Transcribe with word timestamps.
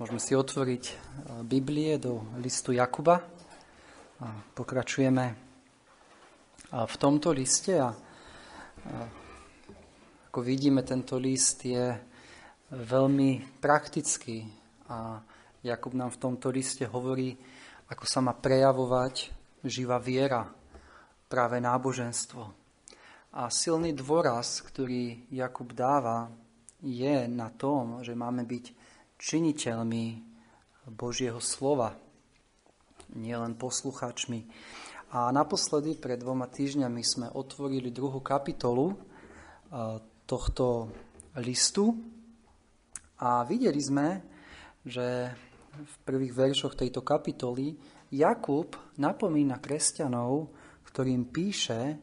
Môžeme 0.00 0.16
si 0.16 0.32
otvoriť 0.32 0.84
e, 0.88 0.94
Biblie 1.44 2.00
do 2.00 2.24
listu 2.40 2.72
Jakuba. 2.72 3.20
A 4.24 4.32
pokračujeme 4.56 5.24
e, 5.28 5.34
v 6.72 6.94
tomto 6.96 7.36
liste 7.36 7.76
a 7.76 7.92
ako 10.32 10.40
vidíme, 10.40 10.88
tento 10.88 11.20
list 11.20 11.68
je 11.68 11.92
veľmi 12.72 13.60
praktický 13.60 14.48
a 14.88 15.20
Jakub 15.60 15.92
nám 15.92 16.16
v 16.16 16.20
tomto 16.24 16.48
liste 16.48 16.88
hovorí, 16.88 17.36
ako 17.92 18.08
sa 18.08 18.24
má 18.24 18.32
prejavovať 18.32 19.28
živá 19.68 20.00
viera, 20.00 20.48
práve 21.28 21.60
náboženstvo. 21.60 22.48
A 23.36 23.52
silný 23.52 23.92
dôraz, 23.92 24.64
ktorý 24.64 25.28
Jakub 25.28 25.76
dáva, 25.76 26.32
je 26.80 27.28
na 27.28 27.52
tom, 27.52 28.00
že 28.00 28.16
máme 28.16 28.48
byť 28.48 28.79
činiteľmi 29.20 30.04
Božieho 30.88 31.44
slova, 31.44 31.92
nielen 33.12 33.52
poslucháčmi. 33.60 34.48
A 35.12 35.28
naposledy, 35.28 36.00
pred 36.00 36.16
dvoma 36.16 36.48
týždňami, 36.48 37.02
sme 37.04 37.26
otvorili 37.28 37.92
druhú 37.92 38.24
kapitolu 38.24 38.96
tohto 40.24 40.88
listu 41.42 41.92
a 43.20 43.44
videli 43.44 43.78
sme, 43.82 44.08
že 44.86 45.30
v 45.70 45.94
prvých 46.02 46.34
veršoch 46.34 46.74
tejto 46.74 47.04
kapitoly 47.04 47.76
Jakub 48.10 48.74
napomína 48.98 49.62
kresťanov, 49.62 50.50
ktorým 50.90 51.30
píše 51.30 51.98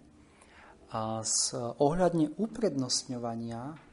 z 1.24 1.40
ohľadne 1.84 2.40
uprednostňovania 2.40 3.87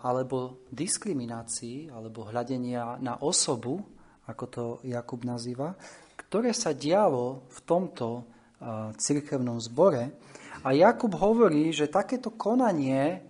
alebo 0.00 0.64
diskriminácií, 0.72 1.92
alebo 1.92 2.28
hľadenia 2.28 2.96
na 3.02 3.20
osobu, 3.20 3.82
ako 4.26 4.44
to 4.48 4.64
Jakub 4.82 5.22
nazýva, 5.22 5.76
ktoré 6.16 6.50
sa 6.50 6.74
dialo 6.74 7.46
v 7.46 7.58
tomto 7.62 8.26
cirkevnom 8.96 9.60
zbore. 9.60 10.16
A 10.64 10.72
Jakub 10.72 11.12
hovorí, 11.14 11.70
že 11.70 11.92
takéto 11.92 12.34
konanie 12.34 13.22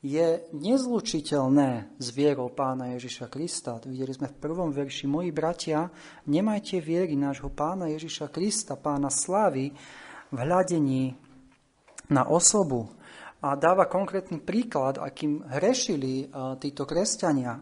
je 0.00 0.48
nezlučiteľné 0.56 2.00
s 2.00 2.06
vierou 2.16 2.48
pána 2.48 2.96
Ježiša 2.96 3.28
Krista. 3.28 3.76
Videli 3.84 4.16
sme 4.16 4.32
v 4.32 4.40
prvom 4.40 4.72
verši, 4.72 5.04
moji 5.04 5.28
bratia, 5.28 5.92
nemajte 6.24 6.80
viery 6.80 7.12
nášho 7.20 7.52
pána 7.52 7.92
Ježiša 7.92 8.32
Krista, 8.32 8.80
pána 8.80 9.12
slávy, 9.12 9.76
v 10.30 10.36
hľadení 10.40 11.18
na 12.08 12.24
osobu 12.26 12.88
a 13.40 13.56
dáva 13.56 13.88
konkrétny 13.88 14.40
príklad, 14.40 15.00
akým 15.00 15.40
hrešili 15.48 16.28
títo 16.60 16.84
kresťania. 16.84 17.56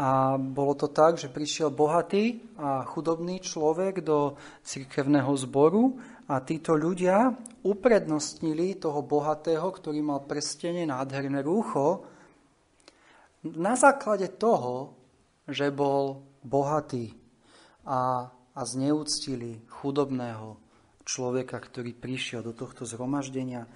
A 0.00 0.38
bolo 0.38 0.78
to 0.78 0.88
tak, 0.88 1.18
že 1.18 1.28
prišiel 1.28 1.74
bohatý 1.74 2.54
a 2.56 2.86
chudobný 2.86 3.42
človek 3.42 4.00
do 4.06 4.38
cirkevného 4.62 5.34
zboru 5.34 5.98
a 6.30 6.40
títo 6.46 6.78
ľudia 6.78 7.34
uprednostnili 7.66 8.78
toho 8.78 9.02
bohatého, 9.02 9.66
ktorý 9.66 10.00
mal 10.00 10.24
prstenie 10.24 10.86
nádherné 10.86 11.42
rúcho, 11.42 12.06
na 13.44 13.74
základe 13.74 14.30
toho, 14.36 14.94
že 15.48 15.72
bol 15.72 16.22
bohatý 16.44 17.12
a, 17.84 18.30
a 18.30 18.60
zneúctili 18.62 19.64
chudobného 19.68 20.60
človeka, 21.08 21.56
ktorý 21.58 21.96
prišiel 21.96 22.44
do 22.44 22.52
tohto 22.52 22.84
zhromaždenia. 22.86 23.66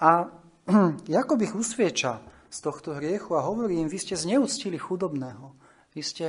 A 0.00 0.28
Jakob 1.10 1.42
ich 1.42 1.50
usvieča 1.50 2.22
z 2.46 2.58
tohto 2.62 2.94
hriechu 2.94 3.34
a 3.34 3.42
hovorí 3.42 3.82
im, 3.82 3.90
vy 3.90 3.98
ste 3.98 4.14
zneúctili 4.14 4.78
chudobného, 4.78 5.50
vy 5.90 6.02
ste 6.02 6.26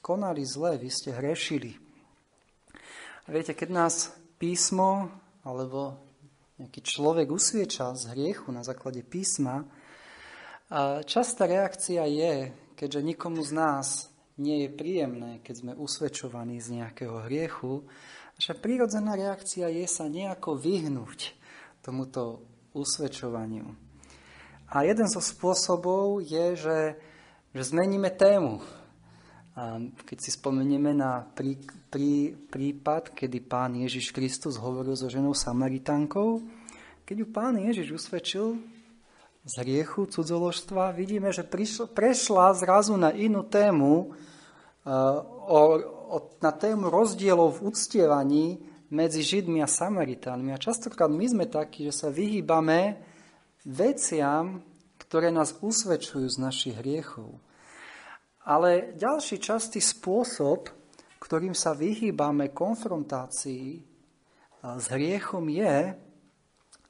konali 0.00 0.48
zle, 0.48 0.80
vy 0.80 0.88
ste 0.88 1.12
hrešili. 1.12 1.76
A 3.24 3.28
viete, 3.28 3.52
keď 3.52 3.68
nás 3.68 4.16
písmo 4.40 5.12
alebo 5.44 6.00
nejaký 6.56 6.80
človek 6.80 7.28
usvieča 7.28 7.92
z 7.92 8.16
hriechu 8.16 8.48
na 8.48 8.64
základe 8.64 9.04
písma, 9.04 9.68
častá 11.04 11.44
reakcia 11.44 12.08
je, 12.08 12.48
keďže 12.72 13.00
nikomu 13.04 13.44
z 13.44 13.52
nás 13.52 14.08
nie 14.40 14.64
je 14.64 14.68
príjemné, 14.72 15.44
keď 15.44 15.54
sme 15.60 15.72
usvedčovaní 15.76 16.56
z 16.64 16.80
nejakého 16.80 17.28
hriechu, 17.28 17.84
naša 18.40 18.56
prírodzená 18.56 19.12
reakcia 19.20 19.68
je 19.68 19.84
sa 19.84 20.08
nejako 20.08 20.56
vyhnúť 20.56 21.36
tomuto 21.84 22.40
usvedčovaniu. 22.72 23.81
A 24.72 24.88
jeden 24.88 25.04
zo 25.04 25.20
spôsobov 25.20 26.24
je, 26.24 26.56
že, 26.56 26.80
že 27.52 27.62
zmeníme 27.68 28.08
tému. 28.08 28.64
Keď 30.08 30.16
si 30.16 30.32
spomenieme 30.32 30.96
na 30.96 31.28
prí, 31.36 31.60
prí, 31.92 32.32
prípad, 32.32 33.12
kedy 33.12 33.38
pán 33.44 33.76
Ježiš 33.76 34.16
Kristus 34.16 34.56
hovoril 34.56 34.96
so 34.96 35.12
ženou 35.12 35.36
Samaritánkou, 35.36 36.40
keď 37.04 37.16
ju 37.20 37.26
pán 37.28 37.60
Ježiš 37.60 38.00
usvedčil 38.00 38.56
z 39.44 39.52
hriechu 39.60 40.08
cudzoložstva, 40.08 40.96
vidíme, 40.96 41.28
že 41.36 41.44
prišla, 41.44 41.92
prešla 41.92 42.56
zrazu 42.56 42.96
na 42.96 43.12
inú 43.12 43.44
tému, 43.44 44.08
uh, 44.08 45.20
o, 45.52 45.60
o, 46.14 46.18
na 46.40 46.48
tému 46.48 46.88
rozdielov 46.88 47.60
v 47.60 47.68
uctievaní 47.68 48.56
medzi 48.88 49.20
Židmi 49.20 49.60
a 49.60 49.68
Samaritánmi. 49.68 50.56
A 50.56 50.62
častokrát 50.62 51.12
my 51.12 51.26
sme 51.28 51.44
takí, 51.44 51.84
že 51.84 51.92
sa 51.92 52.08
vyhýbame 52.08 53.11
veciam, 53.66 54.62
ktoré 54.98 55.30
nás 55.30 55.58
usvedčujú 55.60 56.26
z 56.26 56.38
našich 56.38 56.74
hriechov. 56.78 57.38
Ale 58.42 58.98
ďalší 58.98 59.38
častý 59.38 59.78
spôsob, 59.78 60.70
ktorým 61.22 61.54
sa 61.54 61.76
vyhýbame 61.76 62.50
konfrontácii 62.50 63.78
s 64.62 64.84
hriechom 64.90 65.46
je, 65.46 65.94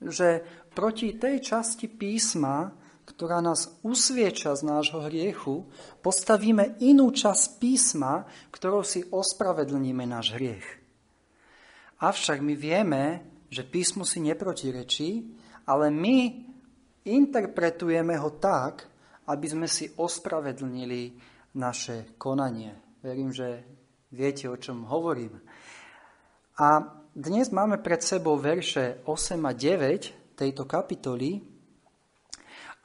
že 0.00 0.28
proti 0.72 1.16
tej 1.20 1.44
časti 1.44 1.88
písma, 1.88 2.72
ktorá 3.04 3.44
nás 3.44 3.80
usvieča 3.84 4.56
z 4.56 4.62
nášho 4.64 5.04
hriechu, 5.08 5.68
postavíme 6.00 6.80
inú 6.80 7.12
časť 7.12 7.60
písma, 7.60 8.24
ktorou 8.48 8.80
si 8.80 9.04
ospravedlníme 9.04 10.08
náš 10.08 10.32
hriech. 10.36 10.66
Avšak 12.00 12.40
my 12.40 12.54
vieme, 12.56 13.02
že 13.52 13.68
písmu 13.68 14.02
si 14.08 14.24
neprotirečí, 14.24 15.10
ale 15.68 15.92
my 15.92 16.51
interpretujeme 17.04 18.14
ho 18.18 18.30
tak, 18.38 18.86
aby 19.26 19.46
sme 19.46 19.66
si 19.70 19.90
ospravedlnili 19.90 21.14
naše 21.58 22.14
konanie. 22.18 22.98
Verím, 23.02 23.34
že 23.34 23.62
viete, 24.14 24.46
o 24.46 24.56
čom 24.56 24.86
hovorím. 24.86 25.38
A 26.62 26.82
dnes 27.12 27.50
máme 27.50 27.82
pred 27.82 28.00
sebou 28.00 28.38
verše 28.38 29.02
8 29.04 29.36
a 29.44 29.52
9 29.52 30.38
tejto 30.38 30.64
kapitoly 30.64 31.42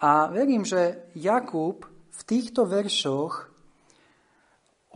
a 0.03 0.27
verím, 0.27 0.67
že 0.67 1.09
Jakub 1.16 1.85
v 1.88 2.22
týchto 2.25 2.66
veršoch 2.66 3.50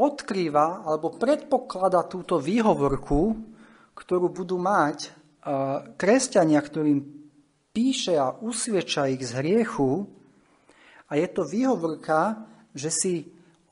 odkrýva 0.02 0.82
alebo 0.82 1.14
predpoklada 1.14 2.10
túto 2.10 2.42
výhovorku, 2.42 3.38
ktorú 3.94 4.34
budú 4.34 4.58
mať 4.58 5.14
kresťania, 5.96 6.58
ktorým 6.58 7.21
píše 7.72 8.20
a 8.20 8.36
usvieča 8.36 9.12
ich 9.12 9.24
z 9.24 9.40
hriechu, 9.40 10.08
a 11.12 11.20
je 11.20 11.28
to 11.28 11.44
výhovorka, 11.44 12.48
že 12.72 12.88
si 12.88 13.14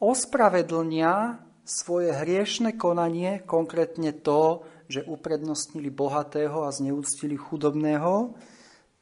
ospravedlnia 0.04 1.40
svoje 1.64 2.12
hriešne 2.12 2.76
konanie, 2.76 3.40
konkrétne 3.48 4.12
to, 4.12 4.68
že 4.92 5.08
uprednostnili 5.08 5.88
bohatého 5.88 6.68
a 6.68 6.74
zneúctili 6.76 7.40
chudobného, 7.40 8.36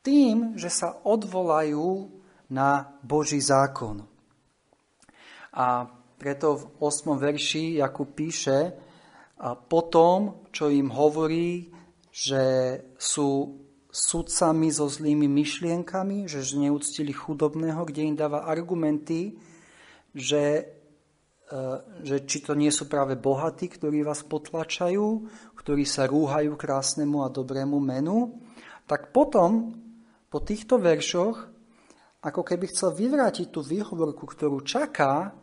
tým, 0.06 0.54
že 0.54 0.70
sa 0.70 1.02
odvolajú 1.02 2.14
na 2.54 2.94
Boží 3.02 3.42
zákon. 3.42 4.06
A 5.58 5.90
preto 6.22 6.62
v 6.62 6.64
8. 6.78 7.18
verši 7.18 7.64
Jakub 7.82 8.14
píše, 8.14 8.74
a 9.38 9.54
potom, 9.54 10.46
čo 10.50 10.70
im 10.70 10.90
hovorí, 10.90 11.70
že 12.10 12.44
sú 12.98 13.54
sudcami 13.98 14.70
so 14.70 14.86
zlými 14.86 15.26
myšlienkami, 15.26 16.30
že 16.30 16.46
neúctili 16.54 17.10
chudobného, 17.10 17.82
kde 17.82 18.14
im 18.14 18.14
dáva 18.14 18.46
argumenty, 18.46 19.34
že, 20.14 20.70
e, 21.50 21.60
že 22.06 22.22
či 22.30 22.46
to 22.46 22.54
nie 22.54 22.70
sú 22.70 22.86
práve 22.86 23.18
bohatí, 23.18 23.66
ktorí 23.66 24.06
vás 24.06 24.22
potlačajú, 24.22 25.06
ktorí 25.58 25.82
sa 25.90 26.06
rúhajú 26.06 26.54
krásnemu 26.54 27.26
a 27.26 27.34
dobrému 27.34 27.82
menu, 27.82 28.38
tak 28.86 29.10
potom, 29.10 29.74
po 30.30 30.46
týchto 30.46 30.78
veršoch, 30.78 31.50
ako 32.22 32.42
keby 32.46 32.70
chcel 32.70 32.94
vyvrátiť 32.94 33.50
tú 33.50 33.66
výhovorku, 33.66 34.30
ktorú 34.30 34.62
čaká, 34.62 35.34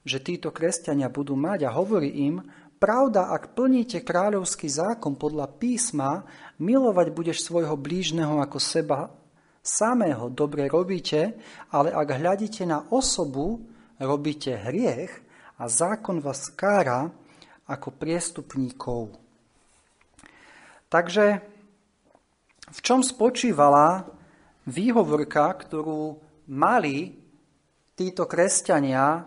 že 0.00 0.24
títo 0.24 0.48
kresťania 0.48 1.12
budú 1.12 1.36
mať 1.36 1.68
a 1.68 1.76
hovorí 1.76 2.24
im, 2.24 2.40
Pravda, 2.78 3.34
ak 3.34 3.58
plníte 3.58 4.06
kráľovský 4.06 4.70
zákon 4.70 5.18
podľa 5.18 5.50
písma, 5.58 6.22
milovať 6.58 7.06
budeš 7.14 7.46
svojho 7.46 7.78
blížneho 7.78 8.42
ako 8.42 8.58
seba 8.58 9.10
samého, 9.62 10.30
dobre 10.30 10.66
robíte, 10.66 11.34
ale 11.70 11.94
ak 11.94 12.18
hľadíte 12.18 12.66
na 12.66 12.86
osobu, 12.90 13.62
robíte 13.98 14.54
hriech 14.54 15.12
a 15.58 15.66
zákon 15.66 16.22
vás 16.22 16.50
kára 16.54 17.10
ako 17.68 17.88
priestupníkov. 17.94 19.12
Takže 20.88 21.44
v 22.68 22.78
čom 22.80 23.04
spočívala 23.04 24.08
výhovorka, 24.64 25.52
ktorú 25.52 26.16
mali 26.48 27.12
títo 27.92 28.24
kresťania 28.24 29.24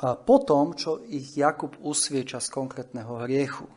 po 0.00 0.36
tom, 0.40 0.72
čo 0.72 1.04
ich 1.04 1.36
Jakub 1.36 1.76
usvieča 1.84 2.40
z 2.40 2.48
konkrétneho 2.48 3.28
hriechu. 3.28 3.68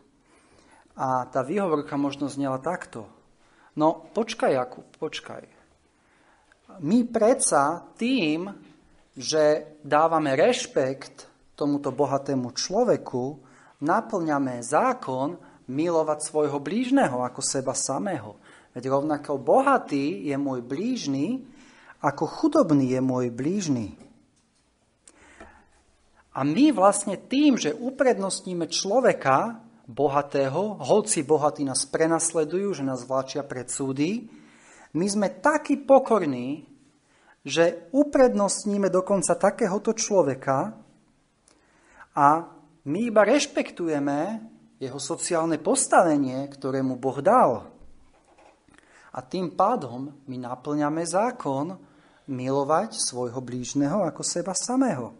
A 0.94 1.26
tá 1.26 1.42
výhovorka 1.42 1.98
možno 1.98 2.30
znela 2.30 2.62
takto. 2.62 3.10
No, 3.74 4.06
počkaj, 4.14 4.54
Jakub, 4.54 4.86
počkaj. 5.02 5.44
My 6.82 7.06
predsa 7.10 7.86
tým, 7.98 8.50
že 9.18 9.78
dávame 9.82 10.38
rešpekt 10.38 11.30
tomuto 11.58 11.94
bohatému 11.94 12.54
človeku, 12.54 13.42
naplňame 13.82 14.62
zákon 14.62 15.38
milovať 15.70 16.20
svojho 16.22 16.58
blížneho 16.58 17.22
ako 17.22 17.42
seba 17.42 17.74
samého. 17.78 18.38
Veď 18.74 18.90
rovnako 18.90 19.38
bohatý 19.38 20.30
je 20.30 20.36
môj 20.38 20.66
blížny, 20.66 21.46
ako 22.02 22.26
chudobný 22.26 22.94
je 22.94 23.02
môj 23.02 23.30
blížny. 23.30 23.96
A 26.34 26.42
my 26.42 26.74
vlastne 26.74 27.14
tým, 27.16 27.62
že 27.62 27.78
uprednostníme 27.78 28.66
človeka 28.66 29.62
bohatého, 29.88 30.80
hoci 30.80 31.24
bohatí 31.28 31.68
nás 31.68 31.84
prenasledujú, 31.88 32.72
že 32.72 32.84
nás 32.88 33.04
vláčia 33.04 33.44
pred 33.44 33.68
súdy, 33.68 34.28
my 34.94 35.06
sme 35.10 35.28
takí 35.42 35.82
pokorní, 35.84 36.70
že 37.44 37.92
uprednostníme 37.92 38.88
dokonca 38.88 39.36
takéhoto 39.36 39.92
človeka 39.92 40.80
a 42.16 42.28
my 42.88 43.00
iba 43.10 43.22
rešpektujeme 43.28 44.20
jeho 44.80 45.00
sociálne 45.00 45.60
postavenie, 45.60 46.48
ktoré 46.52 46.80
mu 46.80 46.96
Boh 46.96 47.20
dal. 47.20 47.68
A 49.14 49.20
tým 49.22 49.54
pádom 49.54 50.14
my 50.28 50.38
naplňame 50.40 51.04
zákon 51.04 51.76
milovať 52.28 52.96
svojho 52.98 53.44
blížneho 53.44 54.08
ako 54.08 54.24
seba 54.24 54.56
samého. 54.56 55.12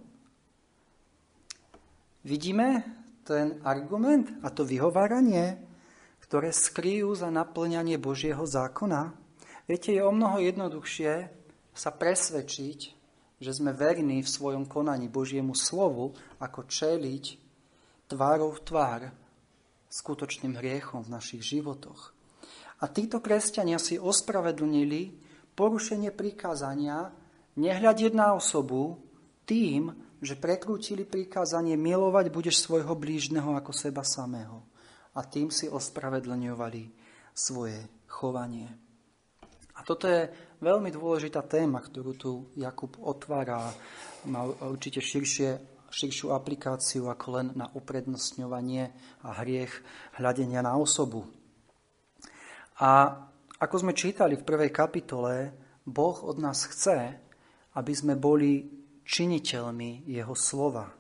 Vidíme 2.24 3.03
ten 3.24 3.60
argument 3.64 4.30
a 4.44 4.52
to 4.52 4.68
vyhováranie, 4.68 5.60
ktoré 6.24 6.52
skrývajú 6.52 7.10
za 7.16 7.30
naplňanie 7.32 7.96
Božieho 7.96 8.44
zákona? 8.44 9.16
Viete, 9.64 9.96
je 9.96 10.04
o 10.04 10.12
mnoho 10.12 10.44
jednoduchšie 10.44 11.32
sa 11.74 11.90
presvedčiť, 11.90 12.80
že 13.40 13.52
sme 13.52 13.72
verní 13.76 14.24
v 14.24 14.30
svojom 14.30 14.68
konaní 14.68 15.08
Božiemu 15.08 15.56
slovu, 15.56 16.16
ako 16.40 16.68
čeliť 16.68 17.26
tvárov 18.12 18.60
v 18.60 18.64
tvár 18.64 19.02
skutočným 19.92 20.60
hriechom 20.60 21.04
v 21.04 21.14
našich 21.14 21.44
životoch. 21.44 22.14
A 22.84 22.92
títo 22.92 23.24
kresťania 23.24 23.80
si 23.80 23.96
ospravedlnili 23.96 25.16
porušenie 25.56 26.12
prikázania 26.12 27.14
nehľadiť 27.56 28.12
na 28.12 28.34
osobu 28.36 29.00
tým, 29.46 29.94
že 30.24 30.40
prekrútili 30.40 31.04
prikázanie 31.04 31.76
milovať 31.76 32.32
budeš 32.32 32.64
svojho 32.64 32.96
blížneho 32.96 33.60
ako 33.60 33.76
seba 33.76 34.08
samého. 34.08 34.64
A 35.14 35.22
tým 35.28 35.52
si 35.52 35.68
ospravedlňovali 35.68 36.90
svoje 37.36 37.78
chovanie. 38.08 38.72
A 39.74 39.82
toto 39.84 40.08
je 40.08 40.30
veľmi 40.64 40.90
dôležitá 40.94 41.44
téma, 41.44 41.84
ktorú 41.84 42.12
tu 42.16 42.32
Jakub 42.56 42.94
otvára. 43.04 43.74
Má 44.30 44.48
určite 44.64 45.04
širšie, 45.04 45.60
širšiu 45.92 46.32
aplikáciu 46.32 47.12
ako 47.12 47.28
len 47.36 47.48
na 47.58 47.68
uprednostňovanie 47.74 48.84
a 49.26 49.30
hriech 49.44 49.74
hľadenia 50.18 50.64
na 50.64 50.78
osobu. 50.80 51.28
A 52.80 53.18
ako 53.60 53.76
sme 53.82 53.94
čítali 53.98 54.40
v 54.40 54.48
prvej 54.48 54.72
kapitole, 54.74 55.54
Boh 55.84 56.16
od 56.24 56.38
nás 56.40 56.64
chce, 56.70 57.20
aby 57.74 57.94
sme 57.94 58.16
boli 58.16 58.83
činiteľmi 59.04 60.08
jeho 60.08 60.36
slova. 60.36 60.92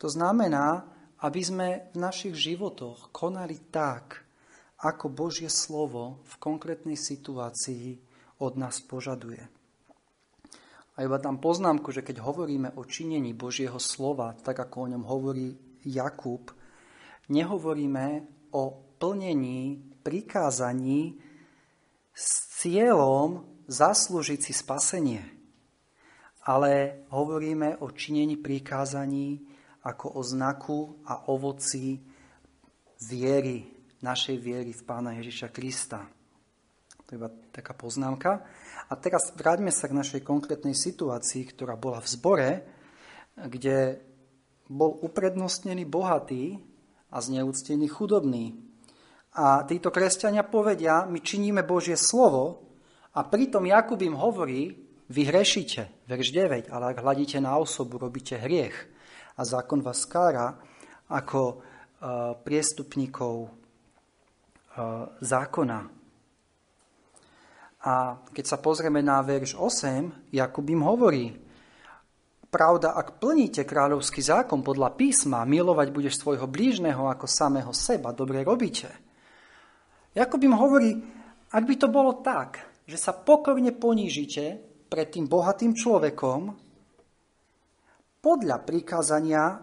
To 0.00 0.08
znamená, 0.08 0.84
aby 1.24 1.40
sme 1.40 1.68
v 1.92 1.96
našich 1.96 2.36
životoch 2.36 3.08
konali 3.12 3.56
tak, 3.72 4.24
ako 4.84 5.08
Božie 5.08 5.48
slovo 5.48 6.20
v 6.28 6.34
konkrétnej 6.36 7.00
situácii 7.00 7.96
od 8.44 8.60
nás 8.60 8.84
požaduje. 8.84 9.40
A 10.96 11.04
iba 11.04 11.16
tam 11.20 11.40
poznámku, 11.40 11.92
že 11.92 12.04
keď 12.04 12.20
hovoríme 12.24 12.76
o 12.76 12.84
činení 12.84 13.32
Božieho 13.32 13.76
slova, 13.80 14.36
tak 14.36 14.60
ako 14.60 14.76
o 14.76 14.90
ňom 14.96 15.04
hovorí 15.08 15.56
Jakub, 15.84 16.52
nehovoríme 17.28 18.24
o 18.52 18.62
plnení 18.96 19.80
prikázaní 20.00 21.20
s 22.16 22.48
cieľom 22.60 23.44
zaslúžiť 23.68 24.40
si 24.40 24.52
spasenie 24.56 25.35
ale 26.46 27.02
hovoríme 27.10 27.82
o 27.82 27.90
činení 27.90 28.38
prikázaní 28.38 29.42
ako 29.82 30.18
o 30.18 30.22
znaku 30.22 30.78
a 31.10 31.26
ovoci 31.26 31.98
viery, 33.10 33.66
našej 33.98 34.38
viery 34.38 34.70
v 34.70 34.82
Pána 34.86 35.18
Ježiša 35.18 35.50
Krista. 35.50 36.06
To 37.06 37.08
je 37.10 37.18
iba 37.18 37.30
taká 37.50 37.74
poznámka. 37.74 38.46
A 38.86 38.94
teraz 38.94 39.34
vráťme 39.34 39.74
sa 39.74 39.90
k 39.90 39.98
našej 39.98 40.20
konkrétnej 40.22 40.74
situácii, 40.74 41.42
ktorá 41.50 41.74
bola 41.74 41.98
v 41.98 42.10
zbore, 42.10 42.50
kde 43.34 43.98
bol 44.70 45.02
uprednostnený 45.02 45.86
bohatý 45.86 46.62
a 47.10 47.18
zneúctený 47.18 47.90
chudobný. 47.90 48.54
A 49.34 49.66
títo 49.66 49.90
kresťania 49.90 50.46
povedia, 50.46 51.06
my 51.06 51.18
činíme 51.18 51.66
Božie 51.66 51.98
slovo 51.98 52.70
a 53.14 53.26
pritom 53.26 53.66
Jakub 53.66 53.98
im 54.02 54.14
hovorí, 54.14 54.85
vy 55.06 55.22
hrešíte, 55.30 56.08
verš 56.10 56.34
9, 56.34 56.70
ale 56.70 56.84
ak 56.94 57.02
hľadíte 57.02 57.38
na 57.38 57.54
osobu, 57.58 57.98
robíte 57.98 58.34
hriech 58.34 58.74
a 59.38 59.42
zákon 59.46 59.82
vás 59.82 60.02
kára 60.06 60.58
ako 61.06 61.40
uh, 61.54 62.34
priestupníkov 62.42 63.46
uh, 63.46 63.50
zákona. 65.22 65.80
A 67.86 68.18
keď 68.34 68.44
sa 68.50 68.58
pozrieme 68.58 68.98
na 68.98 69.22
verš 69.22 69.54
8, 69.54 70.34
Jakub 70.34 70.66
im 70.66 70.82
hovorí, 70.82 71.30
pravda, 72.50 72.98
ak 72.98 73.22
plníte 73.22 73.62
kráľovský 73.62 74.18
zákon 74.26 74.66
podľa 74.66 74.98
písma, 74.98 75.46
milovať 75.46 75.94
budeš 75.94 76.18
svojho 76.18 76.50
blížneho 76.50 77.06
ako 77.06 77.30
samého 77.30 77.70
seba, 77.70 78.10
dobre 78.10 78.42
robíte. 78.42 78.90
Jakub 80.18 80.42
im 80.42 80.58
hovorí, 80.58 80.98
ak 81.54 81.62
by 81.62 81.74
to 81.78 81.86
bolo 81.86 82.18
tak, 82.26 82.58
že 82.90 82.98
sa 82.98 83.14
pokorne 83.14 83.70
ponížite 83.70 84.74
pred 84.96 85.12
tým 85.12 85.28
bohatým 85.28 85.76
človekom 85.76 86.56
podľa 88.24 88.64
prikázania 88.64 89.60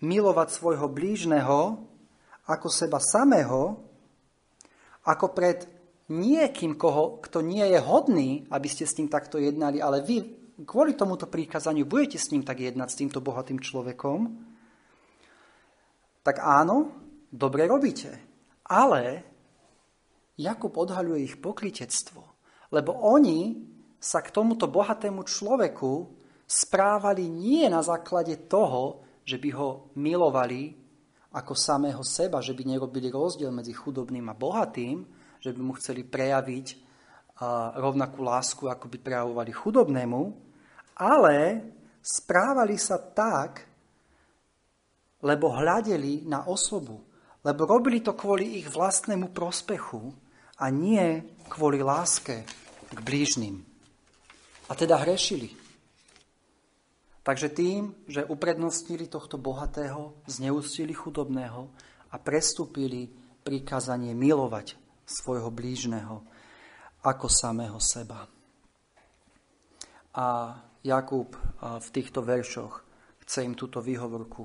milovať 0.00 0.48
svojho 0.56 0.88
blížneho 0.88 1.84
ako 2.48 2.68
seba 2.72 2.96
samého, 2.96 3.76
ako 5.04 5.36
pred 5.36 5.68
niekým, 6.08 6.80
koho, 6.80 7.20
kto 7.20 7.44
nie 7.44 7.60
je 7.60 7.76
hodný, 7.76 8.48
aby 8.48 8.64
ste 8.64 8.88
s 8.88 8.96
ním 8.96 9.12
takto 9.12 9.36
jednali, 9.36 9.84
ale 9.84 10.00
vy 10.00 10.32
kvôli 10.64 10.96
tomuto 10.96 11.28
prikázaniu 11.28 11.84
budete 11.84 12.16
s 12.16 12.32
ním 12.32 12.40
tak 12.40 12.64
jednať, 12.64 12.88
s 12.88 13.00
týmto 13.04 13.20
bohatým 13.20 13.60
človekom, 13.60 14.32
tak 16.24 16.40
áno, 16.40 16.88
dobre 17.28 17.68
robíte. 17.68 18.16
Ale 18.64 19.28
Jakub 20.40 20.72
odhaľuje 20.72 21.20
ich 21.20 21.36
pokritectvo, 21.36 22.24
lebo 22.72 22.96
oni 22.96 23.73
sa 24.04 24.20
k 24.20 24.28
tomuto 24.28 24.68
bohatému 24.68 25.24
človeku 25.24 26.12
správali 26.44 27.24
nie 27.24 27.64
na 27.72 27.80
základe 27.80 28.36
toho, 28.44 29.00
že 29.24 29.40
by 29.40 29.48
ho 29.56 29.88
milovali 29.96 30.76
ako 31.32 31.56
samého 31.56 32.04
seba, 32.04 32.44
že 32.44 32.52
by 32.52 32.68
nerobili 32.68 33.08
rozdiel 33.08 33.48
medzi 33.48 33.72
chudobným 33.72 34.28
a 34.28 34.36
bohatým, 34.36 35.08
že 35.40 35.56
by 35.56 35.60
mu 35.64 35.72
chceli 35.80 36.04
prejaviť 36.04 36.84
rovnakú 37.80 38.20
lásku, 38.20 38.68
ako 38.68 38.92
by 38.92 38.98
prejavovali 39.00 39.50
chudobnému, 39.56 40.22
ale 41.00 41.64
správali 42.04 42.76
sa 42.76 43.00
tak, 43.00 43.64
lebo 45.24 45.48
hľadeli 45.48 46.28
na 46.28 46.44
osobu, 46.44 47.00
lebo 47.40 47.64
robili 47.64 48.04
to 48.04 48.12
kvôli 48.12 48.60
ich 48.60 48.68
vlastnému 48.68 49.32
prospechu 49.32 50.12
a 50.60 50.68
nie 50.68 51.24
kvôli 51.48 51.80
láske 51.80 52.44
k 52.92 52.98
blížnym 53.00 53.73
a 54.68 54.72
teda 54.72 54.96
hrešili. 55.04 55.52
Takže 57.24 57.48
tým, 57.48 57.96
že 58.04 58.28
uprednostnili 58.28 59.08
tohto 59.08 59.40
bohatého, 59.40 60.12
zneúctili 60.28 60.92
chudobného 60.92 61.72
a 62.12 62.16
prestúpili 62.20 63.08
prikázanie 63.40 64.12
milovať 64.12 64.76
svojho 65.08 65.48
blížneho 65.48 66.20
ako 67.00 67.26
samého 67.28 67.80
seba. 67.80 68.28
A 70.14 70.56
Jakub 70.84 71.32
v 71.60 71.88
týchto 71.92 72.20
veršoch 72.20 72.84
chce 73.24 73.48
im 73.48 73.56
túto 73.56 73.80
výhovorku, 73.80 74.44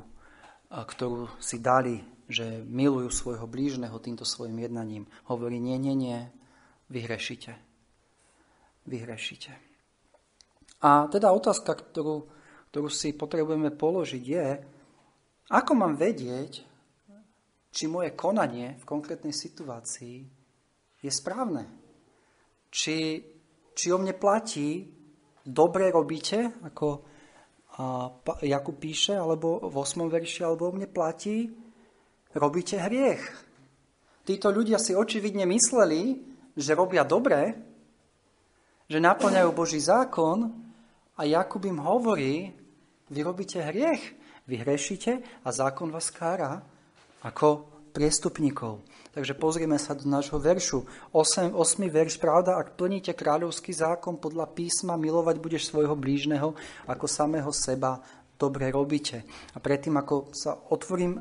ktorú 0.72 1.36
si 1.44 1.60
dali, 1.60 2.00
že 2.32 2.64
milujú 2.64 3.12
svojho 3.12 3.44
blížneho 3.44 4.00
týmto 4.00 4.24
svojim 4.24 4.56
jednaním, 4.56 5.04
hovorí, 5.28 5.60
nie, 5.60 5.76
nie, 5.76 5.96
nie, 6.00 6.20
vyhrešite. 6.88 7.60
Vyhrešite. 8.88 9.69
A 10.80 11.12
teda 11.12 11.36
otázka, 11.36 11.76
ktorú, 11.76 12.28
ktorú 12.72 12.88
si 12.88 13.12
potrebujeme 13.12 13.72
položiť 13.76 14.24
je, 14.24 14.48
ako 15.52 15.72
mám 15.76 16.00
vedieť, 16.00 16.64
či 17.70 17.86
moje 17.86 18.16
konanie 18.18 18.80
v 18.82 18.88
konkrétnej 18.88 19.34
situácii 19.34 20.18
je 21.04 21.12
správne. 21.12 21.70
Či, 22.70 23.22
či 23.74 23.86
o 23.94 23.98
mne 23.98 24.14
platí, 24.18 24.86
dobre 25.46 25.90
robíte, 25.90 26.54
ako 26.66 26.88
Jakub 28.44 28.76
píše, 28.76 29.16
alebo 29.16 29.64
v 29.70 29.76
8. 29.80 30.06
verši, 30.12 30.42
alebo 30.44 30.70
o 30.70 30.76
mne 30.76 30.90
platí, 30.90 31.50
robíte 32.36 32.78
hriech. 32.78 33.24
Títo 34.28 34.54
ľudia 34.54 34.78
si 34.78 34.94
očividne 34.94 35.50
mysleli, 35.50 36.22
že 36.54 36.78
robia 36.78 37.02
dobre, 37.08 37.56
že 38.90 39.02
naplňajú 39.02 39.50
Boží 39.54 39.82
zákon 39.82 40.69
a 41.20 41.28
Jakub 41.28 41.60
im 41.68 41.84
hovorí, 41.84 42.56
vy 43.12 43.20
robíte 43.20 43.60
hriech, 43.60 44.16
vy 44.48 44.56
hrešíte 44.64 45.20
a 45.44 45.50
zákon 45.52 45.92
vás 45.92 46.08
kára 46.16 46.64
ako 47.20 47.68
priestupníkov. 47.92 48.80
Takže 49.12 49.36
pozrieme 49.36 49.76
sa 49.76 50.00
do 50.00 50.08
nášho 50.08 50.40
veršu. 50.40 50.88
8, 51.12 51.52
8. 51.52 51.92
verš, 51.92 52.16
pravda, 52.24 52.56
ak 52.56 52.80
plníte 52.80 53.12
kráľovský 53.12 53.76
zákon 53.76 54.16
podľa 54.16 54.48
písma, 54.56 54.96
milovať 54.96 55.36
budeš 55.44 55.68
svojho 55.68 56.00
blížneho 56.00 56.56
ako 56.88 57.06
samého 57.12 57.52
seba, 57.52 58.00
dobre 58.40 58.72
robíte. 58.72 59.28
A 59.52 59.60
predtým, 59.60 60.00
ako 60.00 60.32
sa 60.32 60.56
otvorím 60.72 61.20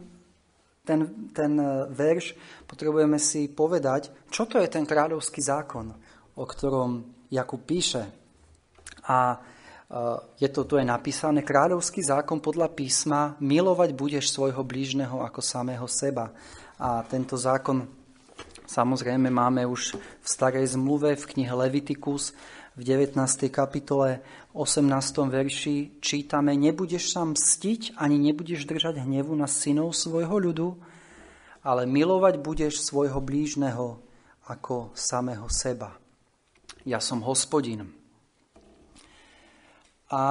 ten, 0.87 1.33
ten 1.35 1.59
e, 1.59 1.90
verš, 1.90 2.38
potrebujeme 2.71 3.19
si 3.19 3.50
povedať, 3.50 4.31
čo 4.31 4.47
to 4.47 4.62
je 4.62 4.71
ten 4.71 4.87
kráľovský 4.87 5.43
zákon, 5.43 5.90
o 6.38 6.45
ktorom 6.47 7.02
Jakub 7.35 7.67
píše. 7.67 8.07
A 9.11 9.40
je 10.37 10.49
to 10.52 10.68
tu 10.68 10.76
je 10.76 10.85
napísané, 10.85 11.40
kráľovský 11.40 12.04
zákon 12.04 12.45
podľa 12.45 12.68
písma, 12.76 13.40
milovať 13.40 13.97
budeš 13.97 14.28
svojho 14.37 14.61
blížneho 14.61 15.25
ako 15.25 15.40
samého 15.40 15.88
seba. 15.88 16.37
A 16.76 17.00
tento 17.09 17.40
zákon 17.40 17.88
samozrejme 18.68 19.33
máme 19.33 19.64
už 19.64 19.97
v 19.97 20.26
starej 20.28 20.76
zmluve 20.76 21.16
v 21.16 21.25
knihe 21.25 21.52
Levitikus 21.57 22.37
v 22.76 22.85
19. 22.85 23.16
kapitole 23.49 24.23
18. 24.54 24.87
verši 25.26 25.99
čítame 26.04 26.52
Nebudeš 26.54 27.16
sa 27.16 27.26
mstiť, 27.26 27.97
ani 27.99 28.21
nebudeš 28.21 28.68
držať 28.68 29.02
hnevu 29.02 29.35
na 29.35 29.49
synov 29.49 29.97
svojho 29.97 30.37
ľudu, 30.37 30.78
ale 31.64 31.88
milovať 31.88 32.38
budeš 32.38 32.85
svojho 32.85 33.18
blížneho 33.25 33.99
ako 34.47 34.92
samého 34.92 35.49
seba. 35.50 35.97
Ja 36.85 37.02
som 37.02 37.25
hospodin. 37.25 37.98
A, 40.08 40.24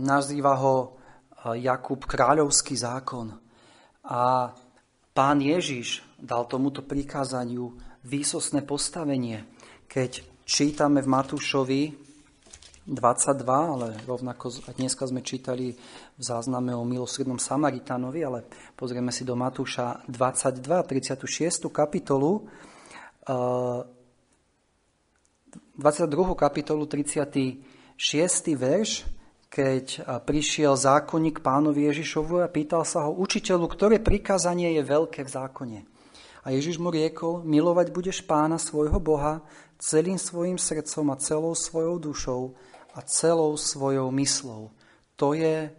nazýva 0.00 0.54
ho 0.56 0.96
Jakub 1.58 2.06
kráľovský 2.08 2.78
zákon. 2.78 3.36
A 4.06 4.48
pán 5.12 5.38
Ježiš 5.42 6.00
dal 6.16 6.48
tomuto 6.48 6.80
prikázaniu 6.86 7.76
výsosné 8.06 8.64
postavenie. 8.64 9.44
Keď 9.90 10.24
čítame 10.48 11.04
v 11.04 11.12
Matúšovi 11.12 11.82
22, 12.82 13.46
ale 13.46 13.94
rovnako 14.08 14.74
dneska 14.74 15.06
sme 15.06 15.22
čítali 15.22 15.70
v 16.18 16.22
zázname 16.22 16.74
o 16.74 16.82
milosrdnom 16.82 17.38
Samaritánovi, 17.38 18.20
ale 18.26 18.42
pozrieme 18.74 19.14
si 19.14 19.22
do 19.22 19.38
Matúša 19.38 20.02
22, 20.10 20.64
36. 20.64 21.70
kapitolu, 21.70 22.42
22. 25.72 26.36
kapitolu, 26.36 26.84
36. 26.84 27.56
verš, 28.52 29.08
keď 29.48 30.04
prišiel 30.20 30.76
zákonník 30.76 31.40
pánovi 31.40 31.88
Ježišovu 31.88 32.44
a 32.44 32.52
pýtal 32.52 32.84
sa 32.84 33.08
ho, 33.08 33.16
učiteľu, 33.16 33.72
ktoré 33.72 33.96
prikázanie 33.96 34.76
je 34.76 34.82
veľké 34.84 35.24
v 35.24 35.32
zákone? 35.32 35.78
A 36.44 36.52
Ježiš 36.52 36.76
mu 36.76 36.92
riekol, 36.92 37.40
milovať 37.48 37.88
budeš 37.88 38.20
pána 38.20 38.60
svojho 38.60 39.00
Boha 39.00 39.40
celým 39.80 40.20
svojim 40.20 40.60
srdcom 40.60 41.08
a 41.08 41.16
celou 41.16 41.56
svojou 41.56 41.96
dušou 41.96 42.42
a 42.92 43.00
celou 43.08 43.56
svojou 43.56 44.12
myslou. 44.12 44.68
To 45.16 45.32
je 45.32 45.72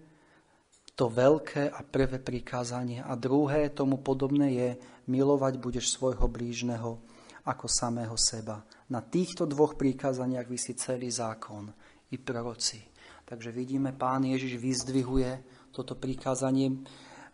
to 0.97 1.05
veľké 1.05 1.69
a 1.69 1.85
prvé 1.85 2.17
prikázanie. 2.17 3.05
A 3.05 3.13
druhé 3.13 3.69
tomu 3.69 4.01
podobné 4.01 4.57
je, 4.57 4.69
milovať 5.05 5.61
budeš 5.61 5.93
svojho 5.93 6.25
blížneho 6.25 6.97
ako 7.43 7.67
samého 7.67 8.15
seba. 8.15 8.63
Na 8.89 9.03
týchto 9.03 9.43
dvoch 9.43 9.75
prikázaniach 9.75 10.47
vysí 10.47 10.75
celý 10.79 11.11
zákon 11.11 11.67
i 12.11 12.17
proroci. 12.17 12.79
Takže 13.25 13.51
vidíme, 13.51 13.91
pán 13.91 14.23
Ježiš 14.23 14.59
vyzdvihuje 14.59 15.31
toto 15.73 15.97
prikázanie, 15.97 16.85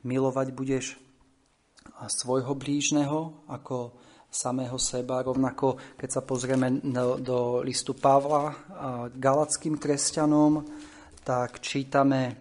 milovať 0.06 0.48
budeš 0.56 0.96
svojho 2.08 2.56
blížneho 2.56 3.44
ako 3.52 3.94
samého 4.32 4.78
seba. 4.80 5.26
Rovnako, 5.26 5.98
keď 5.98 6.10
sa 6.10 6.22
pozrieme 6.22 6.80
do, 6.80 7.18
do 7.20 7.38
listu 7.66 7.98
Pavla 7.98 8.56
galackým 9.12 9.76
kresťanom, 9.76 10.64
tak 11.26 11.60
čítame 11.60 12.38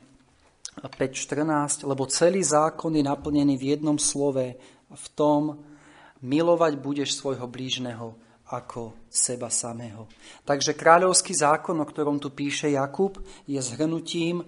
5.14, 0.78 1.90
lebo 1.90 2.06
celý 2.06 2.44
zákon 2.44 2.94
je 2.94 3.02
naplnený 3.02 3.58
v 3.58 3.74
jednom 3.74 3.98
slove, 3.98 4.54
v 4.88 5.06
tom 5.18 5.58
milovať 6.22 6.72
budeš 6.78 7.18
svojho 7.18 7.46
blížneho 7.46 8.14
ako 8.48 8.96
seba 9.12 9.52
samého. 9.52 10.08
Takže 10.48 10.72
kráľovský 10.72 11.36
zákon, 11.36 11.76
o 11.76 11.86
ktorom 11.86 12.16
tu 12.16 12.32
píše 12.32 12.72
Jakub, 12.72 13.20
je 13.44 13.60
zhrnutím 13.60 14.40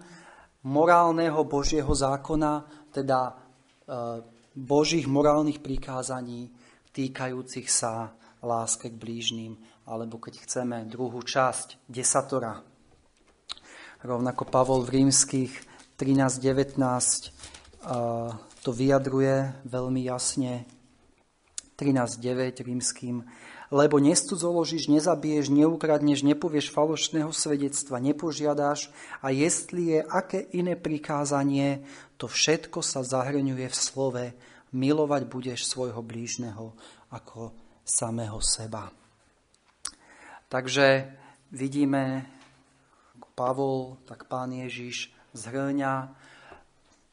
morálneho 0.64 1.44
Božieho 1.44 1.92
zákona, 1.92 2.64
teda 2.92 3.20
e, 3.28 3.32
Božích 4.56 5.04
morálnych 5.04 5.60
prikázaní 5.60 6.48
týkajúcich 6.96 7.68
sa 7.68 8.16
láske 8.40 8.88
k 8.88 8.96
blížným, 8.96 9.56
alebo 9.84 10.16
keď 10.16 10.48
chceme 10.48 10.88
druhú 10.88 11.20
časť, 11.20 11.84
desatora. 11.84 12.64
Rovnako 14.00 14.48
Pavol 14.48 14.80
v 14.88 15.04
rímskych 15.04 15.52
13.19 16.00 16.80
e, 16.80 17.28
to 18.64 18.70
vyjadruje 18.72 19.68
veľmi 19.68 20.08
jasne. 20.08 20.64
13.9 21.80 22.60
rímským 22.60 23.24
lebo 23.70 24.02
nestudzoložíš, 24.02 24.90
nezabiješ, 24.90 25.54
neukradneš, 25.54 26.26
nepovieš 26.26 26.74
falošného 26.74 27.30
svedectva, 27.30 28.02
nepožiadáš 28.02 28.90
a 29.22 29.30
jestli 29.30 29.94
je 29.94 29.98
aké 30.02 30.42
iné 30.50 30.74
prikázanie, 30.74 31.86
to 32.18 32.26
všetko 32.26 32.82
sa 32.82 33.06
zahrňuje 33.06 33.66
v 33.70 33.76
slove 33.76 34.24
milovať 34.74 35.22
budeš 35.30 35.70
svojho 35.70 36.02
blížneho 36.02 36.74
ako 37.14 37.54
samého 37.86 38.42
seba. 38.42 38.90
Takže 40.50 41.14
vidíme, 41.54 42.26
ako 43.22 43.28
Pavol, 43.38 43.78
tak 44.02 44.26
pán 44.26 44.50
Ježiš 44.50 45.14
zhrňa 45.30 46.10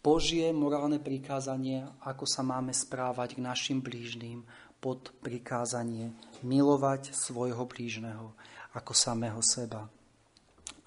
Božie 0.08 0.56
morálne 0.56 1.04
prikázanie, 1.04 1.84
ako 2.08 2.24
sa 2.24 2.40
máme 2.40 2.72
správať 2.72 3.36
k 3.36 3.44
našim 3.44 3.84
blížným, 3.84 4.40
pod 4.80 5.12
prikázanie 5.20 6.16
milovať 6.48 7.12
svojho 7.12 7.68
blížneho 7.68 8.32
ako 8.72 8.96
samého 8.96 9.44
seba. 9.44 9.84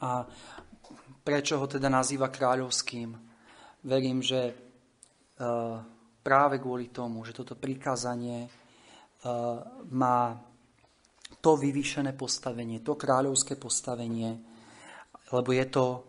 A 0.01 0.25
prečo 1.21 1.61
ho 1.61 1.69
teda 1.69 1.93
nazýva 1.93 2.33
kráľovským? 2.33 3.13
Verím, 3.85 4.25
že 4.25 4.41
e, 4.41 4.55
práve 6.25 6.57
kvôli 6.57 6.89
tomu, 6.89 7.21
že 7.21 7.37
toto 7.37 7.61
prikázanie 7.61 8.49
e, 8.49 8.51
má 9.93 10.41
to 11.45 11.61
vyvýšené 11.61 12.17
postavenie, 12.17 12.81
to 12.81 12.97
kráľovské 12.97 13.61
postavenie, 13.61 14.41
lebo 15.29 15.53
je 15.53 15.67
to 15.69 16.09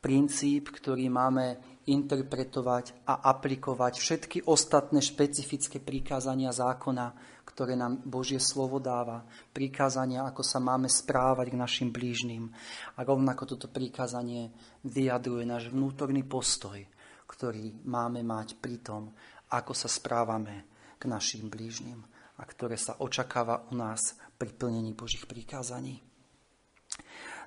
princíp, 0.00 0.72
ktorý 0.72 1.12
máme 1.12 1.75
interpretovať 1.86 3.06
a 3.06 3.22
aplikovať 3.30 3.94
všetky 4.02 4.38
ostatné 4.50 4.98
špecifické 4.98 5.78
prikázania 5.78 6.50
zákona, 6.50 7.38
ktoré 7.46 7.78
nám 7.78 8.02
Božie 8.02 8.42
slovo 8.42 8.82
dáva. 8.82 9.22
Prikázania, 9.54 10.26
ako 10.26 10.42
sa 10.42 10.58
máme 10.58 10.90
správať 10.90 11.54
k 11.54 11.60
našim 11.62 11.88
blížnym. 11.94 12.50
A 12.98 13.06
rovnako 13.06 13.54
toto 13.54 13.70
prikázanie 13.70 14.50
vyjadruje 14.82 15.46
náš 15.46 15.70
vnútorný 15.70 16.26
postoj, 16.26 16.82
ktorý 17.30 17.86
máme 17.86 18.26
mať 18.26 18.58
pri 18.58 18.82
tom, 18.82 19.14
ako 19.54 19.72
sa 19.72 19.86
správame 19.86 20.66
k 20.98 21.06
našim 21.06 21.46
blížnym 21.46 22.02
a 22.36 22.42
ktoré 22.44 22.74
sa 22.74 22.98
očakáva 22.98 23.70
u 23.70 23.78
nás 23.78 24.18
pri 24.36 24.50
plnení 24.52 24.92
Božích 24.92 25.24
prikázaní. 25.24 26.02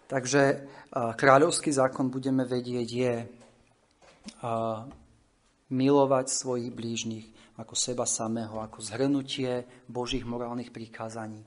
Takže 0.10 0.66
kráľovský 0.90 1.70
zákon 1.70 2.10
budeme 2.10 2.42
vedieť 2.42 2.90
je 2.90 3.14
milovať 5.70 6.26
svojich 6.30 6.70
blížnych 6.74 7.28
ako 7.60 7.76
seba 7.76 8.08
samého, 8.08 8.64
ako 8.64 8.80
zhrnutie 8.80 9.68
Božích 9.86 10.24
morálnych 10.24 10.72
prikázaní, 10.72 11.44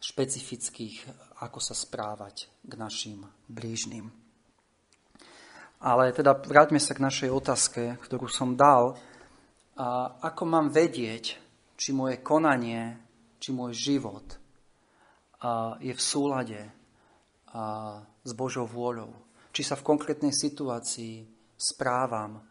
špecifických, 0.00 1.04
ako 1.44 1.60
sa 1.60 1.76
správať 1.76 2.48
k 2.64 2.72
našim 2.76 3.20
blížnym. 3.48 4.08
Ale 5.76 6.08
teda 6.16 6.32
vráťme 6.40 6.80
sa 6.80 6.96
k 6.96 7.04
našej 7.04 7.28
otázke, 7.28 8.00
ktorú 8.00 8.32
som 8.32 8.56
dal. 8.56 8.96
A 9.76 10.16
ako 10.24 10.48
mám 10.48 10.72
vedieť, 10.72 11.36
či 11.76 11.92
moje 11.92 12.24
konanie, 12.24 12.96
či 13.36 13.52
môj 13.52 13.76
život 13.76 14.24
je 15.84 15.92
v 15.92 16.00
súlade 16.00 16.64
s 18.24 18.32
Božou 18.32 18.64
vôľou. 18.64 19.12
Či 19.52 19.68
sa 19.68 19.76
v 19.76 19.84
konkrétnej 19.84 20.32
situácii 20.32 21.35
správam 21.56 22.44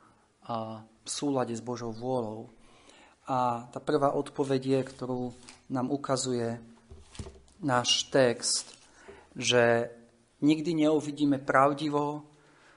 v 1.06 1.10
súlade 1.10 1.54
s 1.54 1.62
Božou 1.62 1.94
vôľou. 1.94 2.50
A 3.26 3.66
tá 3.74 3.82
prvá 3.82 4.14
odpoveď 4.14 4.62
je, 4.62 4.82
ktorú 4.86 5.22
nám 5.74 5.90
ukazuje 5.90 6.62
náš 7.62 8.06
text, 8.14 8.78
že 9.34 9.90
nikdy 10.46 10.86
neuvidíme 10.86 11.42
pravdivo 11.42 12.22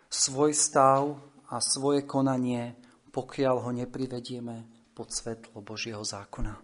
svoj 0.08 0.56
stav 0.56 1.20
a 1.52 1.60
svoje 1.60 2.08
konanie, 2.08 2.72
pokiaľ 3.12 3.56
ho 3.68 3.70
neprivedieme 3.76 4.64
pod 4.96 5.12
svetlo 5.12 5.60
Božieho 5.60 6.00
zákona. 6.00 6.56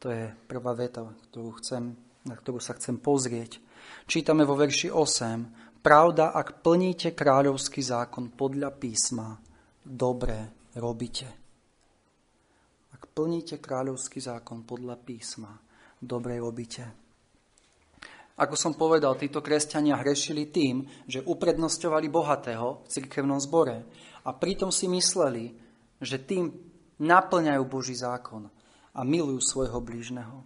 To 0.00 0.06
je 0.08 0.30
prvá 0.46 0.72
veta, 0.78 1.02
ktorú 1.02 1.58
chcem, 1.58 1.98
na 2.24 2.38
ktorú 2.38 2.62
sa 2.62 2.78
chcem 2.78 2.96
pozrieť. 3.02 3.58
Čítame 4.06 4.46
vo 4.46 4.54
verši 4.54 4.88
8. 4.88 5.69
Pravda, 5.80 6.36
ak 6.36 6.60
plníte 6.60 7.16
kráľovský 7.16 7.80
zákon 7.80 8.36
podľa 8.36 8.68
písma, 8.76 9.40
dobre 9.80 10.68
robíte. 10.76 11.24
Ak 12.92 13.08
plníte 13.16 13.56
kráľovský 13.56 14.20
zákon 14.20 14.68
podľa 14.68 15.00
písma, 15.00 15.56
dobre 15.96 16.36
robíte. 16.36 16.84
Ako 18.36 18.60
som 18.60 18.76
povedal, 18.76 19.16
títo 19.16 19.40
kresťania 19.40 19.96
hrešili 19.96 20.52
tým, 20.52 20.84
že 21.08 21.24
uprednostňovali 21.24 22.12
bohatého 22.12 22.84
v 22.84 22.86
cirkevnom 22.88 23.40
zbore 23.40 23.80
a 24.20 24.36
pritom 24.36 24.68
si 24.68 24.84
mysleli, 24.84 25.56
že 25.96 26.20
tým 26.20 26.52
naplňajú 27.00 27.62
Boží 27.64 27.96
zákon 27.96 28.52
a 28.92 29.00
milujú 29.00 29.40
svojho 29.40 29.80
blížneho. 29.80 30.44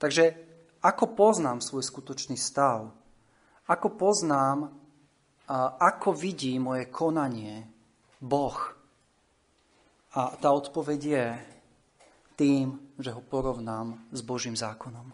Takže 0.00 0.32
ako 0.80 1.12
poznám 1.12 1.60
svoj 1.60 1.84
skutočný 1.84 2.40
stav? 2.40 3.04
Ako 3.66 3.98
poznám, 3.98 4.70
ako 5.82 6.14
vidí 6.14 6.54
moje 6.62 6.86
konanie 6.86 7.66
Boh? 8.22 8.54
A 10.14 10.32
tá 10.38 10.48
odpoveď 10.54 11.00
je 11.02 11.26
tým, 12.38 12.78
že 12.96 13.10
ho 13.10 13.20
porovnám 13.20 13.98
s 14.14 14.22
Božím 14.22 14.54
zákonom. 14.54 15.10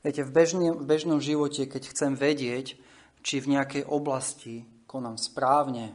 Viete, 0.00 0.24
v 0.24 0.32
bežnom, 0.32 0.80
v 0.80 0.84
bežnom 0.84 1.20
živote, 1.20 1.68
keď 1.68 1.82
chcem 1.92 2.12
vedieť, 2.16 2.76
či 3.20 3.36
v 3.40 3.52
nejakej 3.52 3.84
oblasti 3.84 4.64
konám 4.88 5.20
správne, 5.20 5.92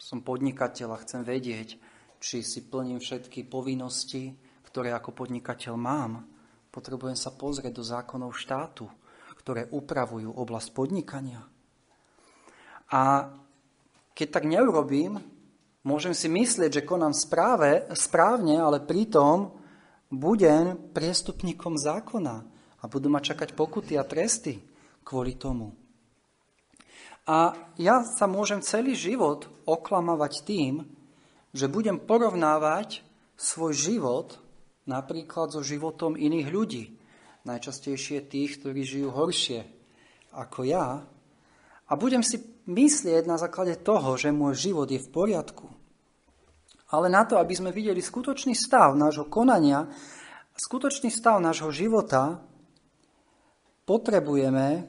som 0.00 0.24
podnikateľ 0.24 0.96
a 0.96 1.02
chcem 1.04 1.20
vedieť, 1.20 1.76
či 2.20 2.40
si 2.40 2.64
plním 2.64 3.00
všetky 3.00 3.44
povinnosti, 3.48 4.32
ktoré 4.64 4.96
ako 4.96 5.12
podnikateľ 5.12 5.74
mám, 5.76 6.24
potrebujem 6.72 7.16
sa 7.16 7.32
pozrieť 7.36 7.72
do 7.76 7.84
zákonov 7.84 8.32
štátu, 8.32 8.88
ktoré 9.40 9.72
upravujú 9.72 10.36
oblasť 10.36 10.68
podnikania. 10.76 11.40
A 12.92 13.32
keď 14.12 14.28
tak 14.28 14.44
neurobím, 14.44 15.16
Môžem 15.80 16.12
si 16.12 16.28
myslieť, 16.28 16.80
že 16.80 16.88
konám 16.88 17.16
správe, 17.16 17.88
správne, 17.96 18.60
ale 18.60 18.84
pritom 18.84 19.56
budem 20.12 20.76
priestupníkom 20.92 21.80
zákona 21.80 22.36
a 22.80 22.84
budú 22.84 23.08
ma 23.08 23.24
čakať 23.24 23.56
pokuty 23.56 23.96
a 23.96 24.04
tresty 24.04 24.60
kvôli 25.00 25.40
tomu. 25.40 25.72
A 27.24 27.56
ja 27.80 28.04
sa 28.04 28.28
môžem 28.28 28.60
celý 28.60 28.92
život 28.92 29.48
oklamávať 29.64 30.44
tým, 30.44 30.84
že 31.56 31.70
budem 31.70 31.96
porovnávať 31.96 33.00
svoj 33.40 33.72
život 33.72 34.36
napríklad 34.84 35.48
so 35.48 35.64
životom 35.64 36.12
iných 36.12 36.48
ľudí. 36.52 36.84
Najčastejšie 37.48 38.28
tých, 38.28 38.60
ktorí 38.60 38.84
žijú 38.84 39.08
horšie 39.12 39.64
ako 40.36 40.66
ja. 40.68 41.02
A 41.90 41.92
budem 41.98 42.22
si 42.22 42.38
myslieť 42.70 43.26
na 43.26 43.40
základe 43.40 43.74
toho, 43.80 44.14
že 44.14 44.30
môj 44.30 44.54
život 44.70 44.86
je 44.86 45.02
v 45.02 45.10
poriadku. 45.10 45.66
Ale 46.90 47.06
na 47.06 47.22
to, 47.26 47.38
aby 47.38 47.54
sme 47.54 47.74
videli 47.74 48.02
skutočný 48.02 48.54
stav 48.54 48.94
nášho 48.98 49.26
konania, 49.26 49.86
skutočný 50.58 51.10
stav 51.10 51.38
nášho 51.38 51.70
života, 51.70 52.42
potrebujeme 53.86 54.86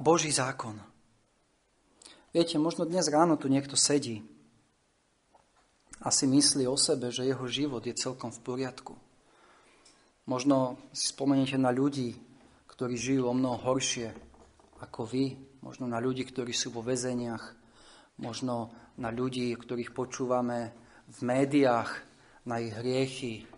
Boží 0.00 0.32
zákon. 0.32 0.76
Viete, 2.32 2.58
možno 2.58 2.84
dnes 2.84 3.06
ráno 3.08 3.38
tu 3.38 3.46
niekto 3.46 3.78
sedí 3.78 4.26
a 6.04 6.12
si 6.12 6.28
myslí 6.28 6.68
o 6.68 6.76
sebe, 6.76 7.08
že 7.08 7.24
jeho 7.24 7.46
život 7.48 7.80
je 7.86 7.96
celkom 7.96 8.28
v 8.28 8.42
poriadku. 8.44 9.03
Možno 10.24 10.80
si 10.96 11.12
spomeniete 11.12 11.60
na 11.60 11.68
ľudí, 11.68 12.16
ktorí 12.70 12.96
žijú 12.96 13.28
o 13.28 13.36
mnoho 13.36 13.60
horšie 13.60 14.08
ako 14.80 15.04
vy, 15.04 15.36
možno 15.60 15.84
na 15.84 16.00
ľudí, 16.00 16.24
ktorí 16.24 16.52
sú 16.52 16.72
vo 16.72 16.84
väzeniach, 16.84 17.56
možno 18.20 18.72
na 18.96 19.12
ľudí, 19.12 19.52
ktorých 19.52 19.92
počúvame 19.96 20.72
v 21.08 21.18
médiách, 21.24 21.90
na 22.44 22.60
ich 22.60 22.76
hriechy, 22.76 23.48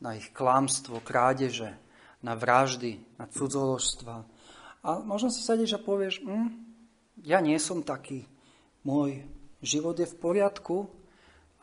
na 0.00 0.16
ich 0.16 0.28
klamstvo, 0.36 1.00
krádeže, 1.00 1.72
na 2.20 2.36
vraždy, 2.36 3.00
na 3.16 3.24
cudzoložstva. 3.28 4.16
A 4.84 4.88
možno 5.00 5.32
si 5.32 5.40
sedíš 5.40 5.76
a 5.76 5.80
povieš, 5.80 6.20
hm, 6.24 6.48
ja 7.24 7.40
nie 7.40 7.56
som 7.56 7.80
taký, 7.80 8.28
môj 8.84 9.24
život 9.64 9.96
je 9.96 10.08
v 10.08 10.20
poriadku 10.20 10.92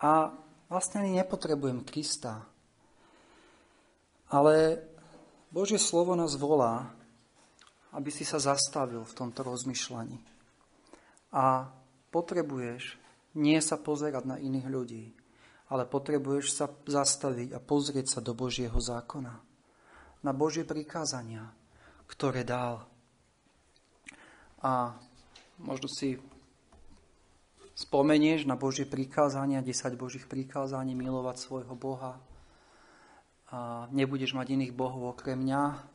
a 0.01 0.33
vlastne 0.69 1.05
ani 1.05 1.21
nepotrebujem 1.21 1.85
Krista. 1.85 2.50
Ale 4.31 4.79
Božie 5.51 5.75
slovo 5.75 6.15
nás 6.15 6.39
volá, 6.39 6.95
aby 7.91 8.07
si 8.07 8.23
sa 8.23 8.39
zastavil 8.39 9.03
v 9.03 9.17
tomto 9.17 9.43
rozmýšľaní. 9.43 10.15
A 11.35 11.67
potrebuješ 12.15 12.95
nie 13.35 13.59
sa 13.59 13.75
pozerať 13.75 14.23
na 14.27 14.39
iných 14.39 14.67
ľudí, 14.67 15.05
ale 15.71 15.87
potrebuješ 15.87 16.45
sa 16.55 16.67
zastaviť 16.71 17.55
a 17.55 17.59
pozrieť 17.59 18.07
sa 18.07 18.19
do 18.23 18.31
Božieho 18.31 18.75
zákona. 18.75 19.35
Na 20.23 20.31
Božie 20.31 20.63
prikázania, 20.63 21.51
ktoré 22.07 22.43
dal. 22.47 22.87
A 24.63 24.95
možno 25.59 25.87
si 25.91 26.19
spomenieš 27.75 28.45
na 28.45 28.59
Božie 28.59 28.87
prikázania, 28.87 29.63
10 29.63 29.95
Božích 29.95 30.27
prikázaní, 30.27 30.93
milovať 30.93 31.35
svojho 31.39 31.75
Boha. 31.75 32.19
A 33.51 33.87
nebudeš 33.91 34.31
mať 34.31 34.55
iných 34.55 34.73
bohov 34.73 35.11
okrem 35.11 35.39
mňa, 35.43 35.91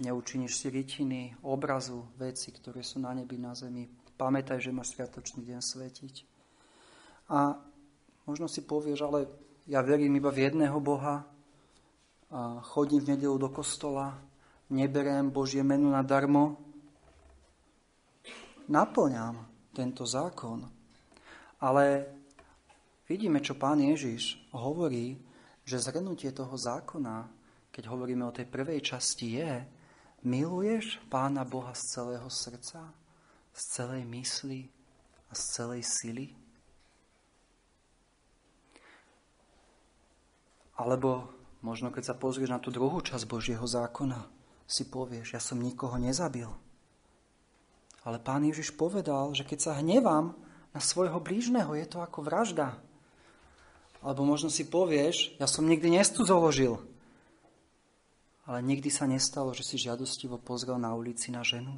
Neučiníš 0.00 0.56
si 0.56 0.72
rytiny, 0.72 1.36
obrazu, 1.44 2.08
veci, 2.16 2.48
ktoré 2.48 2.80
sú 2.80 3.04
na 3.04 3.12
nebi, 3.12 3.36
na 3.36 3.52
zemi. 3.52 3.84
Pamätaj, 4.16 4.56
že 4.56 4.72
máš 4.72 4.96
sviatočný 4.96 5.44
deň 5.44 5.60
svetiť. 5.60 6.14
A 7.28 7.60
možno 8.24 8.48
si 8.48 8.64
povieš, 8.64 9.04
ale 9.04 9.28
ja 9.68 9.84
verím 9.84 10.16
iba 10.16 10.32
v 10.32 10.48
jedného 10.48 10.80
Boha, 10.80 11.28
a 12.30 12.64
chodím 12.64 13.04
v 13.04 13.12
nedelu 13.12 13.36
do 13.36 13.52
kostola, 13.52 14.16
neberiem 14.72 15.28
Božie 15.28 15.60
meno 15.60 15.92
na 15.92 16.00
darmo. 16.00 16.56
Naplňam 18.70 19.44
tento 19.76 20.08
zákon. 20.08 20.64
Ale 21.60 22.08
vidíme, 23.04 23.44
čo 23.44 23.52
pán 23.58 23.84
Ježiš 23.84 24.40
hovorí, 24.56 25.20
že 25.70 25.78
zhrnutie 25.78 26.34
toho 26.34 26.58
zákona, 26.58 27.30
keď 27.70 27.86
hovoríme 27.86 28.26
o 28.26 28.34
tej 28.34 28.50
prvej 28.50 28.82
časti, 28.82 29.38
je, 29.38 29.52
Miluješ 30.26 30.98
Pána 31.06 31.46
Boha 31.46 31.72
z 31.72 31.96
celého 31.96 32.26
srdca, 32.26 32.90
z 33.54 33.62
celej 33.78 34.02
mysli 34.10 34.66
a 35.30 35.32
z 35.32 35.42
celej 35.54 35.82
sily? 35.86 36.26
Alebo 40.76 41.30
možno 41.62 41.94
keď 41.94 42.12
sa 42.12 42.18
pozrieš 42.18 42.50
na 42.50 42.58
tú 42.58 42.74
druhú 42.74 42.98
časť 43.00 43.24
Božieho 43.30 43.64
zákona, 43.64 44.26
si 44.70 44.90
povieš, 44.90 45.38
ja 45.38 45.42
som 45.42 45.62
nikoho 45.62 45.96
nezabil. 45.96 46.50
Ale 48.04 48.18
pán 48.22 48.42
Ježiš 48.42 48.74
povedal, 48.74 49.30
že 49.36 49.44
keď 49.44 49.58
sa 49.60 49.72
hnevám 49.78 50.34
na 50.72 50.80
svojho 50.80 51.20
blížneho, 51.20 51.74
je 51.76 51.86
to 51.90 52.00
ako 52.00 52.24
vražda. 52.24 52.80
Alebo 54.00 54.24
možno 54.24 54.48
si 54.48 54.64
povieš, 54.64 55.36
ja 55.36 55.44
som 55.44 55.68
nikdy 55.68 55.92
nestuzoložil. 55.92 56.80
ale 58.50 58.66
nikdy 58.66 58.90
sa 58.90 59.06
nestalo, 59.06 59.54
že 59.54 59.62
si 59.62 59.78
žiadostivo 59.78 60.34
pozrel 60.42 60.74
na 60.74 60.90
ulici 60.90 61.30
na 61.30 61.46
ženu? 61.46 61.70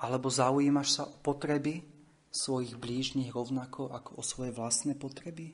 Alebo 0.00 0.32
zaujímaš 0.32 0.88
sa 0.96 1.02
o 1.04 1.12
potreby 1.20 1.84
svojich 2.32 2.72
blížnych 2.80 3.28
rovnako 3.28 3.92
ako 3.92 4.10
o 4.16 4.22
svoje 4.24 4.54
vlastné 4.56 4.96
potreby? 4.96 5.52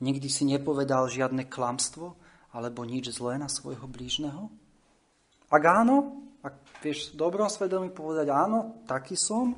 Nikdy 0.00 0.28
si 0.32 0.48
nepovedal 0.48 1.04
žiadne 1.12 1.44
klamstvo 1.52 2.16
alebo 2.56 2.88
nič 2.88 3.12
zlé 3.12 3.36
na 3.36 3.52
svojho 3.52 3.84
blížneho? 3.84 4.48
Ak 5.52 5.62
áno, 5.68 6.24
ak 6.40 6.80
vieš 6.80 7.12
dobrom 7.12 7.52
svedomí 7.52 7.92
povedať 7.92 8.32
áno, 8.32 8.80
taký 8.88 9.20
som, 9.20 9.52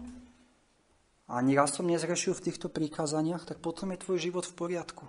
a 1.29 1.45
ani 1.45 1.53
raz 1.53 1.77
som 1.77 1.85
nezrešil 1.85 2.33
v 2.33 2.45
týchto 2.49 2.73
prikázaniach, 2.73 3.45
tak 3.45 3.61
potom 3.61 3.93
je 3.93 4.01
tvoj 4.01 4.19
život 4.19 4.49
v 4.49 4.57
poriadku. 4.57 5.05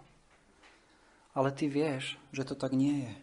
Ale 1.31 1.55
ty 1.55 1.71
vieš, 1.71 2.19
že 2.35 2.43
to 2.43 2.59
tak 2.59 2.75
nie 2.75 3.07
je. 3.07 3.13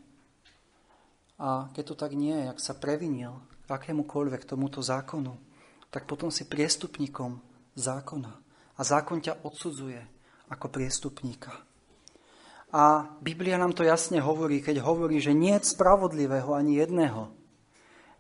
A 1.36 1.68
keď 1.76 1.92
to 1.92 1.96
tak 2.00 2.16
nie 2.16 2.32
je, 2.32 2.48
ak 2.48 2.56
sa 2.56 2.72
previnil 2.72 3.36
akémukoľvek 3.68 4.48
tomuto 4.48 4.80
zákonu, 4.80 5.36
tak 5.92 6.08
potom 6.08 6.32
si 6.32 6.48
priestupníkom 6.48 7.36
zákona. 7.76 8.32
A 8.76 8.80
zákon 8.80 9.20
ťa 9.20 9.44
odsudzuje 9.44 10.00
ako 10.48 10.72
priestupníka. 10.72 11.52
A 12.72 13.12
Biblia 13.20 13.60
nám 13.60 13.76
to 13.76 13.84
jasne 13.84 14.24
hovorí, 14.24 14.64
keď 14.64 14.80
hovorí, 14.80 15.20
že 15.20 15.36
nie 15.36 15.52
je 15.60 15.76
spravodlivého 15.76 16.56
ani 16.56 16.80
jedného. 16.80 17.28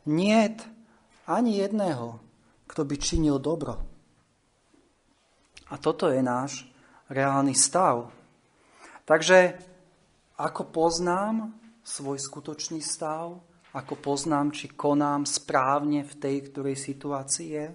Nie 0.04 0.52
ani 1.24 1.64
jedného, 1.64 2.20
kto 2.68 2.84
by 2.84 2.94
činil 3.00 3.40
dobro. 3.40 3.95
A 5.70 5.74
toto 5.78 6.06
je 6.10 6.22
náš 6.22 6.66
reálny 7.10 7.54
stav. 7.54 8.10
Takže 9.06 9.58
ako 10.38 10.62
poznám 10.70 11.54
svoj 11.86 12.18
skutočný 12.18 12.82
stav, 12.82 13.38
ako 13.76 13.94
poznám, 14.00 14.50
či 14.56 14.72
konám 14.72 15.28
správne 15.28 16.02
v 16.02 16.14
tej, 16.16 16.36
ktorej 16.50 16.76
situácii 16.80 17.48
je, 17.52 17.66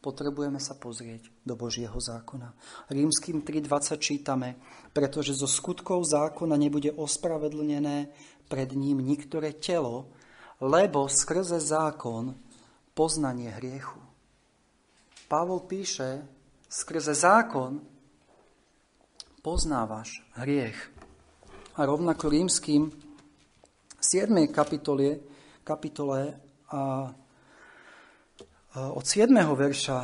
potrebujeme 0.00 0.58
sa 0.58 0.74
pozrieť 0.74 1.28
do 1.44 1.54
Božieho 1.54 1.94
zákona. 1.94 2.56
Rímským 2.88 3.44
3.20 3.44 4.00
čítame, 4.00 4.56
pretože 4.96 5.36
zo 5.36 5.46
skutkov 5.46 6.08
zákona 6.08 6.56
nebude 6.56 6.90
ospravedlnené 6.90 8.10
pred 8.48 8.70
ním 8.74 9.04
niektoré 9.04 9.54
telo, 9.54 10.10
lebo 10.60 11.06
skrze 11.06 11.60
zákon 11.60 12.34
poznanie 12.96 13.52
hriechu. 13.60 14.00
Pavol 15.30 15.62
píše, 15.62 16.26
skrze 16.70 17.18
zákon 17.18 17.82
poznávaš 19.42 20.22
hriech. 20.38 20.78
A 21.74 21.82
rovnako 21.82 22.30
rímským 22.30 22.94
7. 23.98 24.30
kapitole, 24.54 25.18
kapitole 25.66 26.38
a 26.70 27.10
od 28.74 29.02
7. 29.02 29.34
verša 29.34 29.98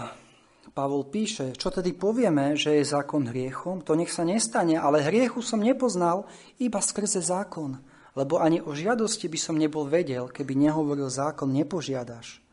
Pavol 0.77 1.09
píše, 1.09 1.57
čo 1.57 1.73
tedy 1.73 1.97
povieme, 1.97 2.53
že 2.53 2.77
je 2.77 2.85
zákon 2.85 3.25
hriechom, 3.33 3.81
to 3.81 3.97
nech 3.97 4.13
sa 4.13 4.29
nestane, 4.29 4.77
ale 4.77 5.01
hriechu 5.01 5.41
som 5.41 5.63
nepoznal 5.63 6.29
iba 6.61 6.85
skrze 6.85 7.25
zákon, 7.25 7.81
lebo 8.13 8.37
ani 8.37 8.61
o 8.61 8.77
žiadosti 8.77 9.25
by 9.25 9.39
som 9.41 9.57
nebol 9.57 9.89
vedel, 9.89 10.29
keby 10.29 10.53
nehovoril 10.53 11.09
zákon, 11.09 11.49
nepožiadaš. 11.49 12.45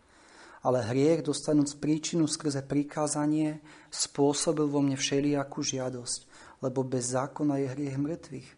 Ale 0.63 0.79
hriech, 0.79 1.27
dostanúc 1.27 1.75
príčinu 1.75 2.23
skrze 2.23 2.63
prikázanie, 2.63 3.59
spôsobil 3.91 4.63
vo 4.63 4.79
mne 4.79 4.95
všelijakú 4.95 5.59
žiadosť, 5.59 6.19
lebo 6.63 6.87
bez 6.87 7.11
zákona 7.11 7.59
je 7.59 7.67
hriech 7.75 7.97
mŕtvych. 7.99 8.49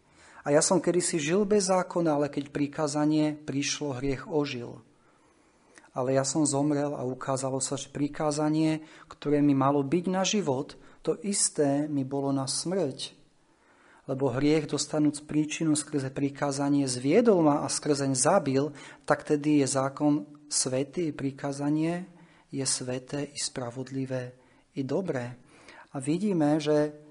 A 0.46 0.54
ja 0.54 0.62
som 0.62 0.78
kedysi 0.78 1.18
žil 1.18 1.42
bez 1.50 1.74
zákona, 1.74 2.22
ale 2.22 2.30
keď 2.30 2.54
prikázanie 2.54 3.34
prišlo, 3.34 3.98
hriech 3.98 4.30
ožil. 4.30 4.78
Ale 5.98 6.14
ja 6.14 6.22
som 6.22 6.46
zomrel 6.46 6.94
a 6.94 7.02
ukázalo 7.02 7.58
sa, 7.58 7.74
že 7.74 7.90
prikázanie, 7.90 8.86
ktoré 9.10 9.42
mi 9.42 9.58
malo 9.58 9.82
byť 9.82 10.06
na 10.06 10.22
život, 10.22 10.78
to 11.02 11.18
isté 11.26 11.90
mi 11.90 12.06
bolo 12.06 12.30
na 12.30 12.46
smrť. 12.46 13.18
Lebo 14.06 14.30
hriech 14.30 14.70
dostanúc 14.70 15.26
príčinu 15.26 15.74
skrze 15.74 16.14
prikázanie 16.14 16.86
zviedol 16.86 17.42
ma 17.42 17.66
a 17.66 17.68
skrzeň 17.70 18.14
zabil, 18.14 18.70
tak 19.02 19.26
tedy 19.26 19.66
je 19.66 19.68
zákon 19.70 20.30
svetý, 20.56 21.12
prikázanie 21.12 22.08
je 22.48 22.64
sveté 22.64 23.28
i 23.28 23.36
spravodlivé 23.36 24.32
i 24.80 24.88
dobré. 24.88 25.36
A 25.92 26.00
vidíme, 26.00 26.64
že 26.64 27.06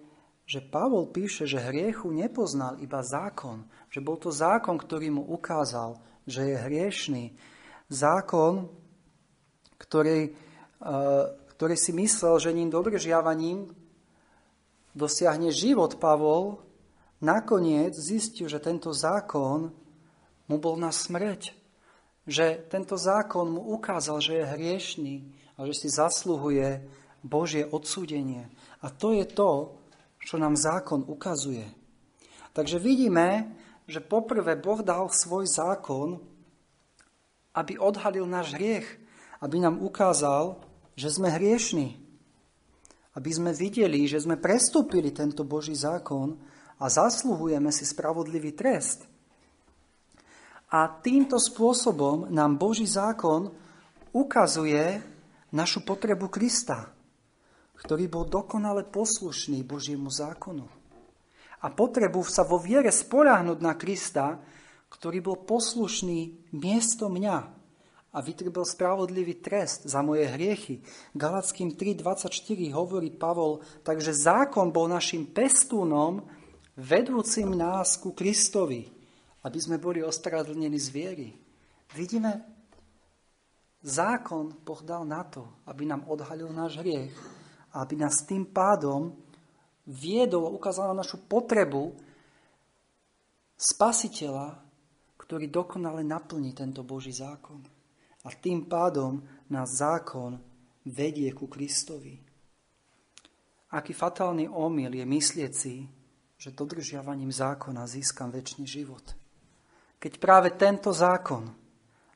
že 0.44 0.60
Pavol 0.60 1.08
píše, 1.08 1.48
že 1.48 1.56
hriechu 1.56 2.12
nepoznal 2.12 2.76
iba 2.84 3.00
zákon, 3.00 3.64
že 3.88 4.04
bol 4.04 4.20
to 4.20 4.28
zákon, 4.28 4.76
ktorý 4.76 5.08
mu 5.08 5.24
ukázal, 5.24 5.96
že 6.28 6.52
je 6.52 6.56
hriešný. 6.56 7.24
Zákon, 7.88 8.68
ktorý, 9.80 10.28
e, 10.28 10.30
ktorý 11.56 11.74
si 11.80 11.96
myslel, 11.96 12.34
že 12.36 12.52
ním 12.52 12.68
dodržiavaním 12.68 13.72
dosiahne 14.92 15.48
život 15.48 15.96
Pavol, 15.96 16.60
nakoniec 17.24 17.96
zistil, 17.96 18.44
že 18.44 18.60
tento 18.60 18.92
zákon 18.92 19.72
mu 20.44 20.56
bol 20.60 20.76
na 20.76 20.92
smrť. 20.92 21.56
Že 22.24 22.64
tento 22.72 22.96
zákon 22.96 23.52
mu 23.52 23.76
ukázal, 23.76 24.20
že 24.20 24.40
je 24.40 24.52
hriešný 24.56 25.14
a 25.60 25.68
že 25.68 25.74
si 25.76 25.88
zasluhuje 25.92 26.80
Božie 27.24 27.64
odsúdenie. 27.68 28.48
A 28.80 28.88
to 28.88 29.12
je 29.12 29.24
to, 29.28 29.76
čo 30.24 30.40
nám 30.40 30.56
zákon 30.56 31.04
ukazuje. 31.04 31.64
Takže 32.56 32.80
vidíme, 32.80 33.52
že 33.84 34.00
poprvé 34.00 34.56
Boh 34.56 34.80
dal 34.80 35.12
svoj 35.12 35.44
zákon, 35.44 36.16
aby 37.52 37.76
odhalil 37.76 38.24
náš 38.24 38.56
hriech, 38.56 38.88
aby 39.44 39.60
nám 39.60 39.84
ukázal, 39.84 40.56
že 40.96 41.12
sme 41.12 41.28
hriešni. 41.28 42.00
Aby 43.14 43.30
sme 43.30 43.52
videli, 43.54 44.08
že 44.10 44.18
sme 44.18 44.40
prestúpili 44.40 45.14
tento 45.14 45.46
Boží 45.46 45.76
zákon 45.76 46.34
a 46.80 46.90
zasluhujeme 46.90 47.70
si 47.70 47.86
spravodlivý 47.86 48.56
trest. 48.56 49.06
A 50.74 50.90
týmto 50.90 51.38
spôsobom 51.38 52.26
nám 52.34 52.58
Boží 52.58 52.90
zákon 52.90 53.54
ukazuje 54.10 54.98
našu 55.54 55.86
potrebu 55.86 56.26
Krista 56.26 56.94
ktorý 57.84 58.06
bol 58.06 58.24
dokonale 58.24 58.86
poslušný 58.86 59.66
Božiemu 59.66 60.08
zákonu. 60.08 60.64
A 61.64 61.66
potrebu 61.72 62.24
sa 62.24 62.44
vo 62.44 62.60
viere 62.60 62.92
spoľahnúť 62.92 63.58
na 63.60 63.76
Krista, 63.76 64.40
ktorý 64.92 65.20
bol 65.20 65.36
poslušný 65.42 66.52
miesto 66.54 67.10
mňa 67.10 67.38
a 68.14 68.18
vytrbil 68.22 68.62
spravodlivý 68.62 69.42
trest 69.42 69.90
za 69.90 69.98
moje 70.00 70.30
hriechy. 70.30 70.80
Galackým 71.12 71.74
3.24 71.74 72.30
hovorí 72.70 73.10
Pavol, 73.10 73.60
takže 73.82 74.14
zákon 74.14 74.70
bol 74.70 74.86
našim 74.86 75.26
pestúnom, 75.26 76.22
vedúcim 76.78 77.50
nás 77.50 77.98
ku 77.98 78.14
Kristovi, 78.14 78.93
aby 79.44 79.58
sme 79.60 79.76
boli 79.76 80.00
ospravedlnení 80.00 80.80
z 80.80 80.88
viery. 80.88 81.28
Vidíme, 81.92 82.40
zákon 83.84 84.64
Boh 84.64 84.80
dal 84.80 85.04
na 85.04 85.22
to, 85.28 85.62
aby 85.68 85.84
nám 85.84 86.08
odhalil 86.08 86.48
náš 86.50 86.80
hriech 86.80 87.12
aby 87.74 87.98
nás 87.98 88.22
tým 88.22 88.46
pádom 88.46 89.10
viedol 89.90 90.46
a 90.46 90.54
ukázal 90.54 90.94
na 90.94 91.02
našu 91.02 91.26
potrebu 91.26 91.90
spasiteľa, 93.58 94.62
ktorý 95.18 95.50
dokonale 95.50 96.06
naplní 96.06 96.54
tento 96.54 96.86
Boží 96.86 97.10
zákon. 97.10 97.58
A 98.24 98.28
tým 98.32 98.64
pádom 98.70 99.20
nás 99.50 99.68
zákon 99.76 100.38
vedie 100.86 101.28
ku 101.34 101.50
Kristovi. 101.50 102.16
Aký 103.74 103.90
fatálny 103.90 104.46
omyl 104.46 104.94
je 104.94 105.04
myslieť 105.04 105.52
si, 105.52 105.84
že 106.38 106.54
dodržiavaním 106.54 107.34
zákona 107.34 107.84
získam 107.90 108.30
väčší 108.30 108.64
život. 108.64 109.23
Keď 110.04 110.20
práve 110.20 110.52
tento 110.52 110.92
zákon 110.92 111.48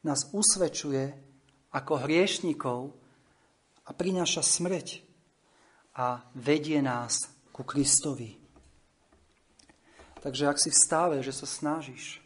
nás 0.05 0.29
usvedčuje 0.37 1.09
ako 1.73 2.05
hriešnikov 2.05 2.93
a 3.89 3.91
prináša 3.97 4.45
smrť, 4.45 5.09
a 5.99 6.23
vedie 6.39 6.79
nás 6.79 7.27
ku 7.51 7.67
Kristovi. 7.67 8.39
Takže 10.23 10.47
ak 10.47 10.59
si 10.63 10.71
v 10.71 10.79
stave, 10.79 11.17
že 11.27 11.35
sa 11.35 11.47
snažíš 11.47 12.23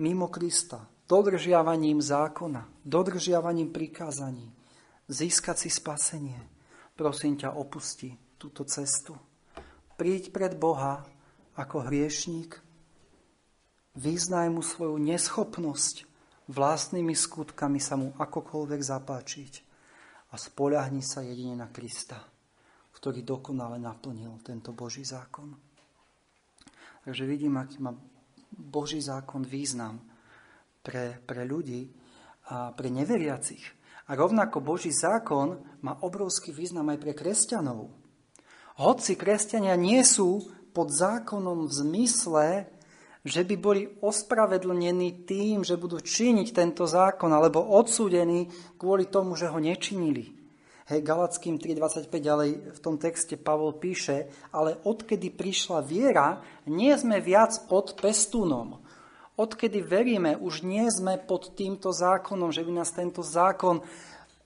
mimo 0.00 0.32
Krista, 0.32 0.88
dodržiavaním 1.04 2.00
zákona, 2.00 2.64
dodržiavaním 2.80 3.68
prikázaní, 3.68 4.48
získať 5.12 5.68
si 5.68 5.68
spasenie, 5.68 6.40
prosím 6.96 7.36
ťa, 7.36 7.52
opusti 7.52 8.16
túto 8.40 8.64
cestu. 8.64 9.12
Príď 10.00 10.32
pred 10.32 10.56
Boha 10.56 11.04
ako 11.52 11.84
hriešník, 11.84 12.56
vyznaj 13.96 14.48
mu 14.52 14.62
svoju 14.64 14.96
neschopnosť 15.00 16.08
vlastnými 16.48 17.14
skutkami 17.14 17.78
sa 17.78 17.96
mu 17.96 18.12
akokoľvek 18.16 18.80
zapáčiť 18.80 19.52
a 20.32 20.40
spoľahni 20.40 21.04
sa 21.04 21.22
jedine 21.22 21.56
na 21.56 21.68
Krista 21.68 22.32
ktorý 23.02 23.26
dokonale 23.26 23.82
naplnil 23.82 24.38
tento 24.46 24.70
Boží 24.70 25.02
zákon. 25.02 25.50
Takže 27.02 27.26
vidím, 27.26 27.58
aký 27.58 27.82
má 27.82 27.90
Boží 28.54 29.02
zákon 29.02 29.42
význam 29.42 29.98
pre, 30.86 31.18
pre 31.26 31.42
ľudí 31.42 31.90
a 32.46 32.70
pre 32.70 32.94
neveriacich. 32.94 33.74
A 34.06 34.14
rovnako 34.14 34.62
Boží 34.62 34.94
zákon 34.94 35.58
má 35.82 35.98
obrovský 35.98 36.54
význam 36.54 36.94
aj 36.94 37.02
pre 37.02 37.10
kresťanov. 37.10 37.90
Hoci 38.78 39.18
kresťania 39.18 39.74
nie 39.74 40.06
sú 40.06 40.38
pod 40.70 40.94
zákonom 40.94 41.66
v 41.66 41.72
zmysle, 41.74 42.46
že 43.22 43.46
by 43.46 43.54
boli 43.54 43.86
ospravedlnení 44.02 45.22
tým, 45.22 45.62
že 45.62 45.78
budú 45.78 46.02
činiť 46.02 46.48
tento 46.50 46.90
zákon, 46.90 47.30
alebo 47.30 47.62
odsúdení 47.62 48.50
kvôli 48.74 49.06
tomu, 49.06 49.38
že 49.38 49.46
ho 49.46 49.62
nečinili. 49.62 50.42
Hej, 50.90 51.06
Galackým 51.06 51.62
3.25 51.62 52.10
ďalej 52.10 52.50
v 52.74 52.80
tom 52.82 52.98
texte 52.98 53.38
Pavol 53.38 53.78
píše, 53.78 54.26
ale 54.50 54.82
odkedy 54.82 55.30
prišla 55.30 55.78
viera, 55.86 56.42
nie 56.66 56.90
sme 56.98 57.22
viac 57.22 57.54
pod 57.70 57.94
pestúnom. 58.02 58.82
Odkedy 59.38 59.78
veríme, 59.80 60.34
už 60.34 60.66
nie 60.66 60.84
sme 60.90 61.22
pod 61.22 61.54
týmto 61.54 61.94
zákonom, 61.94 62.50
že 62.50 62.66
by 62.66 62.72
nás 62.74 62.90
tento 62.90 63.22
zákon 63.22 63.78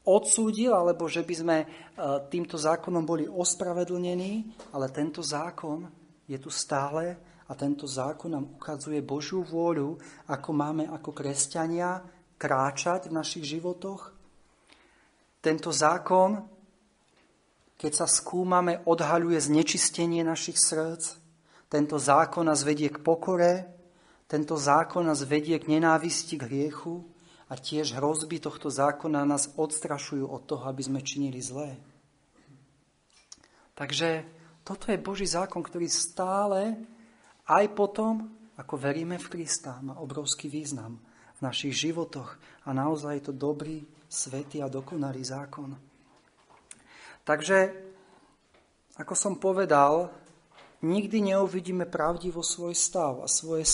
odsúdil, 0.06 0.70
alebo 0.70 1.10
že 1.10 1.26
by 1.26 1.34
sme 1.34 1.56
e, 1.58 1.66
týmto 2.30 2.54
zákonom 2.54 3.02
boli 3.02 3.26
ospravedlnení, 3.26 4.46
ale 4.70 4.92
tento 4.94 5.24
zákon 5.24 5.88
je 6.30 6.38
tu 6.38 6.52
stále 6.52 7.18
a 7.46 7.52
tento 7.54 7.86
zákon 7.86 8.34
nám 8.34 8.58
ukazuje 8.58 8.98
Božiu 9.02 9.46
vôľu, 9.46 9.98
ako 10.26 10.50
máme 10.50 10.84
ako 10.90 11.14
kresťania 11.14 12.02
kráčať 12.36 13.06
v 13.08 13.16
našich 13.16 13.46
životoch. 13.46 14.10
Tento 15.38 15.70
zákon, 15.70 16.42
keď 17.78 17.92
sa 18.02 18.06
skúmame, 18.10 18.82
odhaľuje 18.82 19.46
znečistenie 19.46 20.26
našich 20.26 20.58
srdc. 20.58 21.22
Tento 21.70 21.96
zákon 22.02 22.46
nás 22.46 22.66
vedie 22.66 22.90
k 22.90 22.98
pokore, 22.98 23.70
tento 24.26 24.58
zákon 24.58 25.06
nás 25.06 25.22
vedie 25.22 25.54
k 25.62 25.70
nenávisti, 25.70 26.34
k 26.34 26.46
hriechu 26.50 27.06
a 27.46 27.54
tiež 27.54 27.94
hrozby 27.94 28.42
tohto 28.42 28.74
zákona 28.74 29.22
nás 29.22 29.54
odstrašujú 29.54 30.26
od 30.26 30.42
toho, 30.50 30.66
aby 30.66 30.82
sme 30.82 30.98
činili 30.98 31.38
zlé. 31.38 31.78
Takže 33.78 34.26
toto 34.66 34.90
je 34.90 34.98
Boží 34.98 35.30
zákon, 35.30 35.62
ktorý 35.62 35.86
stále 35.86 36.74
aj 37.46 37.64
potom, 37.74 38.26
ako 38.58 38.74
veríme 38.74 39.18
v 39.18 39.30
Krista, 39.30 39.78
má 39.82 39.98
obrovský 40.02 40.50
význam 40.50 40.98
v 41.36 41.40
našich 41.44 41.76
životoch 41.76 42.38
a 42.66 42.74
naozaj 42.74 43.12
je 43.20 43.24
to 43.30 43.34
dobrý, 43.36 43.84
svetý 44.06 44.62
a 44.62 44.70
dokonalý 44.70 45.22
zákon. 45.22 45.74
Takže, 47.26 47.58
ako 49.02 49.14
som 49.18 49.34
povedal, 49.36 50.08
nikdy 50.86 51.34
neuvidíme 51.34 51.90
pravdivo 51.90 52.40
svoj 52.40 52.74
stav 52.74 53.18
a 53.22 53.26
svoje 53.26 53.66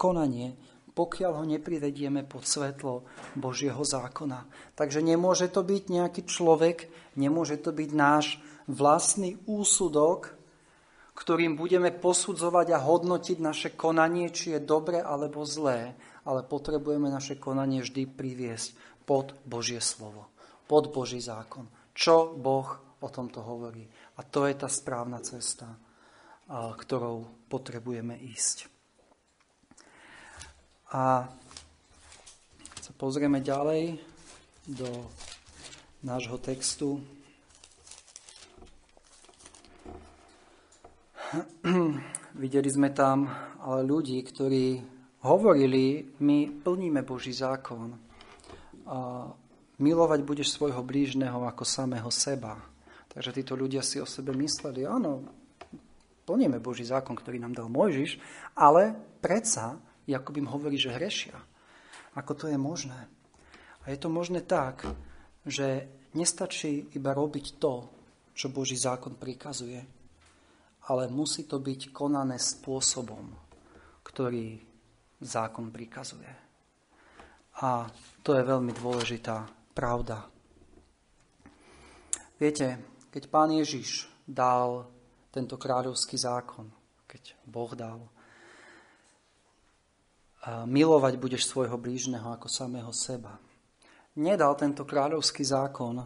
konanie, 0.00 0.56
pokiaľ 0.94 1.32
ho 1.42 1.44
neprivedieme 1.44 2.22
pod 2.24 2.46
svetlo 2.46 3.04
Božieho 3.34 3.82
zákona. 3.82 4.46
Takže 4.78 5.02
nemôže 5.02 5.50
to 5.50 5.66
byť 5.66 5.82
nejaký 5.90 6.22
človek, 6.24 6.86
nemôže 7.18 7.58
to 7.60 7.74
byť 7.74 7.90
náš 7.92 8.38
vlastný 8.70 9.36
úsudok, 9.44 10.32
ktorým 11.14 11.54
budeme 11.54 11.94
posudzovať 11.94 12.74
a 12.74 12.82
hodnotiť 12.82 13.38
naše 13.38 13.68
konanie, 13.78 14.34
či 14.34 14.58
je 14.58 14.60
dobre 14.60 14.98
alebo 14.98 15.46
zlé, 15.46 15.94
ale 16.26 16.42
potrebujeme 16.42 17.06
naše 17.06 17.38
konanie 17.38 17.86
vždy 17.86 18.10
priviesť 18.10 18.74
pod 19.06 19.38
Božie 19.46 19.78
slovo, 19.78 20.26
pod 20.66 20.90
Boží 20.90 21.22
zákon. 21.22 21.70
Čo 21.94 22.34
Boh 22.34 22.98
o 22.98 23.08
tomto 23.12 23.44
hovorí. 23.46 23.86
A 24.18 24.26
to 24.26 24.48
je 24.48 24.54
tá 24.58 24.66
správna 24.66 25.22
cesta, 25.22 25.70
ktorou 26.50 27.46
potrebujeme 27.46 28.18
ísť. 28.18 28.66
A 30.94 31.30
sa 32.84 32.92
pozrieme 32.96 33.40
ďalej 33.40 33.96
do 34.66 34.88
nášho 36.04 36.36
textu. 36.40 37.00
Videli 42.42 42.70
sme 42.70 42.90
tam 42.94 43.26
ale 43.64 43.82
ľudí, 43.82 44.20
ktorí 44.22 44.82
hovorili, 45.24 46.14
my 46.20 46.62
plníme 46.62 47.02
Boží 47.02 47.32
zákon. 47.32 47.96
A 48.84 48.96
milovať 49.80 50.20
budeš 50.22 50.54
svojho 50.54 50.84
blížneho 50.84 51.42
ako 51.48 51.64
samého 51.64 52.10
seba. 52.12 52.60
Takže 53.10 53.40
títo 53.40 53.54
ľudia 53.58 53.80
si 53.80 53.98
o 54.02 54.06
sebe 54.06 54.34
mysleli, 54.36 54.86
áno, 54.86 55.24
plníme 56.26 56.58
Boží 56.58 56.84
zákon, 56.86 57.14
ktorý 57.14 57.38
nám 57.40 57.54
dal 57.56 57.68
Mojžiš, 57.70 58.18
ale 58.58 58.94
predsa 59.22 59.78
Jakub 60.04 60.36
im 60.36 60.50
hovorí, 60.50 60.76
že 60.76 60.92
hrešia. 60.92 61.34
Ako 62.14 62.36
to 62.36 62.46
je 62.46 62.58
možné? 62.60 63.08
A 63.84 63.90
je 63.90 63.98
to 63.98 64.12
možné 64.12 64.44
tak, 64.44 64.84
že 65.44 65.88
nestačí 66.14 66.92
iba 66.94 67.16
robiť 67.16 67.58
to, 67.58 67.88
čo 68.34 68.50
Boží 68.50 68.74
zákon 68.74 69.14
prikazuje, 69.14 70.03
ale 70.88 71.08
musí 71.08 71.48
to 71.48 71.60
byť 71.60 71.92
konané 71.96 72.36
spôsobom, 72.36 73.32
ktorý 74.04 74.60
zákon 75.24 75.72
prikazuje. 75.72 76.28
A 77.64 77.88
to 78.20 78.36
je 78.36 78.42
veľmi 78.44 78.74
dôležitá 78.76 79.48
pravda. 79.72 80.28
Viete, 82.36 82.82
keď 83.14 83.22
pán 83.30 83.54
Ježiš 83.54 84.10
dal 84.26 84.90
tento 85.30 85.54
kráľovský 85.54 86.18
zákon, 86.18 86.66
keď 87.06 87.38
Boh 87.46 87.72
dal, 87.72 88.00
milovať 90.68 91.16
budeš 91.16 91.48
svojho 91.48 91.80
blížneho 91.80 92.28
ako 92.28 92.50
samého 92.50 92.92
seba. 92.92 93.40
Nedal 94.20 94.52
tento 94.60 94.84
kráľovský 94.84 95.40
zákon 95.40 96.04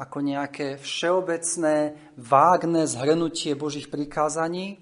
ako 0.00 0.24
nejaké 0.24 0.80
všeobecné, 0.80 1.92
vágne 2.16 2.88
zhrnutie 2.88 3.52
Božích 3.52 3.92
prikázaní, 3.92 4.80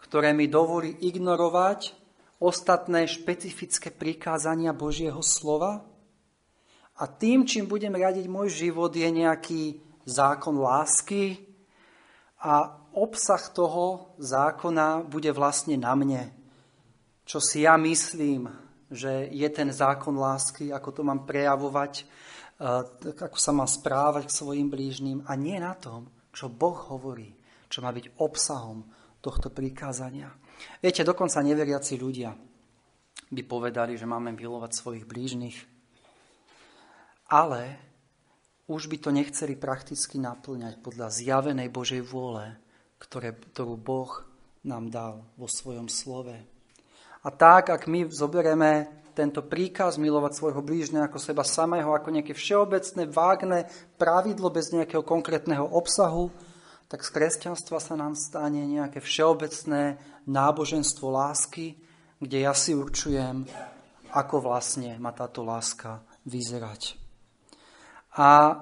ktoré 0.00 0.32
mi 0.32 0.48
dovolí 0.48 0.96
ignorovať 1.04 1.92
ostatné 2.40 3.04
špecifické 3.04 3.92
prikázania 3.92 4.72
Božieho 4.72 5.20
slova. 5.20 5.84
A 6.96 7.04
tým, 7.04 7.44
čím 7.44 7.68
budem 7.68 7.92
riadiť 7.92 8.24
môj 8.24 8.48
život, 8.48 8.88
je 8.96 9.04
nejaký 9.12 9.84
zákon 10.08 10.56
lásky 10.56 11.36
a 12.40 12.72
obsah 12.96 13.42
toho 13.52 14.16
zákona 14.16 15.04
bude 15.04 15.28
vlastne 15.36 15.76
na 15.76 15.92
mne. 15.92 16.32
Čo 17.28 17.36
si 17.38 17.68
ja 17.68 17.76
myslím, 17.76 18.48
že 18.88 19.28
je 19.28 19.48
ten 19.52 19.68
zákon 19.68 20.16
lásky, 20.16 20.72
ako 20.72 20.88
to 20.90 21.02
mám 21.04 21.28
prejavovať, 21.28 22.04
ako 22.62 23.38
sa 23.42 23.50
má 23.50 23.66
správať 23.66 24.30
k 24.30 24.36
svojim 24.38 24.70
blížnym 24.70 25.26
a 25.26 25.34
nie 25.34 25.58
na 25.58 25.74
tom, 25.74 26.06
čo 26.30 26.46
Boh 26.46 26.78
hovorí, 26.94 27.34
čo 27.66 27.82
má 27.82 27.90
byť 27.90 28.22
obsahom 28.22 28.86
tohto 29.18 29.50
prikázania. 29.50 30.30
Viete, 30.78 31.02
dokonca 31.02 31.42
neveriaci 31.42 31.98
ľudia 31.98 32.30
by 33.32 33.42
povedali, 33.42 33.98
že 33.98 34.06
máme 34.06 34.30
milovať 34.30 34.70
svojich 34.78 35.04
blížnych, 35.08 35.56
ale 37.34 37.80
už 38.70 38.86
by 38.86 38.96
to 39.02 39.10
nechceli 39.10 39.58
prakticky 39.58 40.22
naplňať 40.22 40.78
podľa 40.78 41.10
zjavenej 41.10 41.66
Božej 41.72 42.02
vôle, 42.04 42.54
ktoré, 43.02 43.34
ktorú 43.34 43.74
Boh 43.74 44.22
nám 44.62 44.86
dal 44.92 45.26
vo 45.34 45.50
svojom 45.50 45.90
slove. 45.90 46.38
A 47.22 47.28
tak, 47.34 47.74
ak 47.74 47.90
my 47.90 48.06
zoberieme 48.06 49.01
tento 49.12 49.44
príkaz 49.44 50.00
milovať 50.00 50.32
svojho 50.34 50.60
blížneho 50.64 51.04
ako 51.04 51.20
seba 51.20 51.44
samého, 51.44 51.92
ako 51.92 52.08
nejaké 52.12 52.32
všeobecné, 52.32 53.08
vágne 53.08 53.68
pravidlo 54.00 54.48
bez 54.48 54.72
nejakého 54.72 55.04
konkrétneho 55.04 55.64
obsahu, 55.64 56.32
tak 56.88 57.04
z 57.04 57.10
kresťanstva 57.12 57.80
sa 57.80 57.94
nám 57.96 58.16
stane 58.16 58.64
nejaké 58.68 59.00
všeobecné 59.00 59.96
náboženstvo 60.28 61.08
lásky, 61.08 61.76
kde 62.20 62.38
ja 62.44 62.52
si 62.52 62.76
určujem, 62.76 63.48
ako 64.12 64.44
vlastne 64.44 65.00
má 65.00 65.12
táto 65.16 65.40
láska 65.40 66.04
vyzerať. 66.28 67.00
A, 68.16 68.60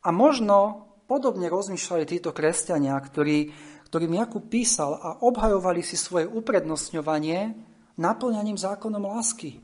a 0.00 0.08
možno 0.08 0.88
podobne 1.04 1.52
rozmýšľali 1.52 2.04
títo 2.08 2.32
kresťania, 2.32 2.96
ktorí, 2.96 3.52
ktorým 3.92 4.16
Jakub 4.24 4.48
písal 4.48 4.96
a 4.96 5.20
obhajovali 5.20 5.84
si 5.84 6.00
svoje 6.00 6.24
uprednostňovanie 6.24 7.52
naplňaním 7.98 8.58
zákonom 8.58 9.04
lásky. 9.04 9.60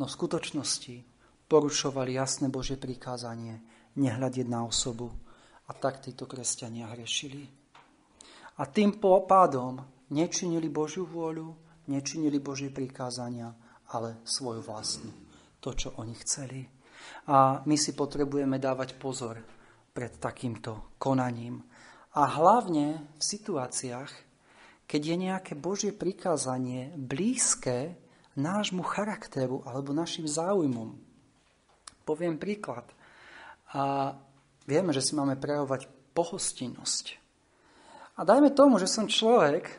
No 0.00 0.08
v 0.08 0.16
skutočnosti 0.16 0.96
porušovali 1.50 2.16
jasné 2.16 2.48
Božie 2.48 2.80
prikázanie 2.80 3.60
nehľadiť 3.98 4.46
na 4.46 4.64
osobu. 4.64 5.10
A 5.66 5.76
tak 5.76 6.02
títo 6.02 6.26
kresťania 6.26 6.90
hrešili. 6.90 7.46
A 8.58 8.66
tým 8.66 8.98
pádom 9.00 9.78
nečinili 10.10 10.66
Božiu 10.66 11.06
vôľu, 11.06 11.54
nečinili 11.86 12.42
Božie 12.42 12.74
prikázania, 12.74 13.54
ale 13.94 14.18
svoju 14.26 14.66
vlastnú. 14.66 15.14
To, 15.62 15.70
čo 15.70 15.94
oni 16.00 16.14
chceli. 16.26 16.66
A 17.30 17.62
my 17.62 17.76
si 17.78 17.94
potrebujeme 17.94 18.58
dávať 18.58 18.98
pozor 18.98 19.38
pred 19.94 20.16
takýmto 20.18 20.96
konaním. 20.98 21.62
A 22.18 22.26
hlavne 22.26 23.14
v 23.18 23.22
situáciách, 23.22 24.10
keď 24.90 25.02
je 25.06 25.16
nejaké 25.22 25.52
Božie 25.54 25.94
prikázanie 25.94 26.90
blízke 26.98 27.94
nášmu 28.34 28.82
charakteru 28.82 29.62
alebo 29.62 29.94
našim 29.94 30.26
záujmom. 30.26 30.98
Poviem 32.02 32.34
príklad. 32.34 32.82
A 33.70 34.18
vieme, 34.66 34.90
že 34.90 34.98
si 34.98 35.14
máme 35.14 35.38
prejavovať 35.38 35.86
pohostinnosť. 36.10 37.22
A 38.18 38.26
dajme 38.26 38.50
tomu, 38.50 38.82
že 38.82 38.90
som 38.90 39.06
človek, 39.06 39.70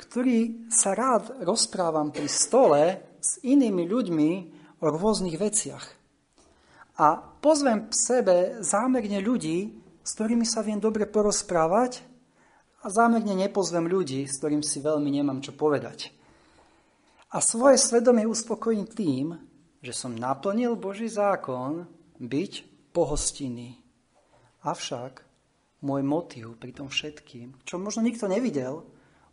ktorý 0.00 0.72
sa 0.72 0.96
rád 0.96 1.44
rozprávam 1.44 2.08
pri 2.08 2.32
stole 2.32 3.04
s 3.20 3.36
inými 3.44 3.84
ľuďmi 3.84 4.30
o 4.80 4.86
rôznych 4.88 5.36
veciach. 5.36 5.84
A 6.96 7.20
pozvem 7.20 7.92
v 7.92 7.94
sebe 7.94 8.36
zámerne 8.64 9.20
ľudí, 9.20 9.76
s 10.00 10.16
ktorými 10.16 10.48
sa 10.48 10.64
viem 10.64 10.80
dobre 10.80 11.04
porozprávať 11.04 12.07
a 12.82 12.86
zámerne 12.86 13.34
nepozvem 13.34 13.90
ľudí, 13.90 14.26
s 14.26 14.38
ktorým 14.38 14.62
si 14.62 14.78
veľmi 14.78 15.10
nemám 15.10 15.42
čo 15.42 15.54
povedať. 15.54 16.14
A 17.34 17.44
svoje 17.44 17.76
svedomie 17.76 18.24
uspokojím 18.24 18.86
tým, 18.88 19.26
že 19.84 19.92
som 19.92 20.16
naplnil 20.16 20.78
Boží 20.78 21.10
zákon 21.10 21.84
byť 22.18 22.52
pohostinný. 22.90 23.78
Avšak 24.64 25.22
môj 25.84 26.02
motív 26.02 26.58
pri 26.58 26.74
tom 26.74 26.90
všetkým, 26.90 27.62
čo 27.62 27.78
možno 27.78 28.02
nikto 28.02 28.26
nevidel, 28.26 28.82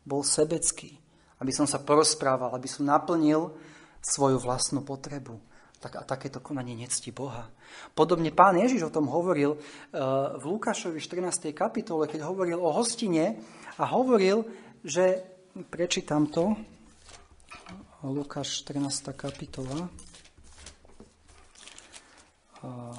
bol 0.05 0.21
sebecký. 0.21 1.01
Aby 1.41 1.51
som 1.51 1.65
sa 1.65 1.81
porozprával, 1.81 2.53
aby 2.53 2.69
som 2.69 2.85
naplnil 2.85 3.55
svoju 3.99 4.37
vlastnú 4.37 4.85
potrebu. 4.85 5.41
Tak, 5.81 5.97
a 5.97 6.03
takéto 6.05 6.39
konanie 6.39 6.77
necti 6.77 7.09
Boha. 7.09 7.49
Podobne 7.95 8.31
pán 8.31 8.59
Ježiš 8.59 8.87
o 8.87 8.93
tom 8.93 9.07
hovoril 9.07 9.55
uh, 9.55 9.59
v 10.39 10.43
Lukášovi 10.43 10.99
14. 10.99 11.55
kapitole, 11.55 12.09
keď 12.09 12.27
hovoril 12.27 12.59
o 12.59 12.73
hostine 12.75 13.39
a 13.79 13.83
hovoril, 13.89 14.43
že, 14.83 15.23
prečítam 15.71 16.27
to, 16.27 16.55
Lukáš 18.05 18.61
14. 18.61 19.17
kapitola, 19.17 19.89
uh, 22.61 22.93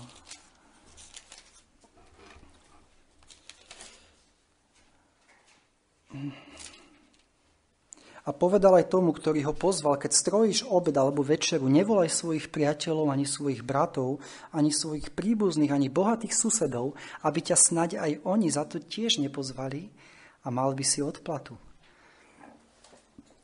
a 8.26 8.34
povedal 8.34 8.74
aj 8.74 8.90
tomu, 8.90 9.14
ktorý 9.14 9.46
ho 9.46 9.54
pozval, 9.54 10.02
keď 10.02 10.10
strojíš 10.10 10.66
obed 10.66 10.98
alebo 10.98 11.22
večeru, 11.22 11.70
nevolaj 11.70 12.10
svojich 12.10 12.50
priateľov, 12.50 13.14
ani 13.14 13.22
svojich 13.22 13.62
bratov, 13.62 14.18
ani 14.50 14.74
svojich 14.74 15.14
príbuzných, 15.14 15.70
ani 15.70 15.86
bohatých 15.86 16.34
susedov, 16.34 16.98
aby 17.22 17.38
ťa 17.38 17.56
snaď 17.56 17.90
aj 18.02 18.12
oni 18.26 18.50
za 18.50 18.66
to 18.66 18.82
tiež 18.82 19.22
nepozvali 19.22 19.94
a 20.42 20.50
mal 20.50 20.74
by 20.74 20.82
si 20.82 20.98
odplatu. 21.06 21.54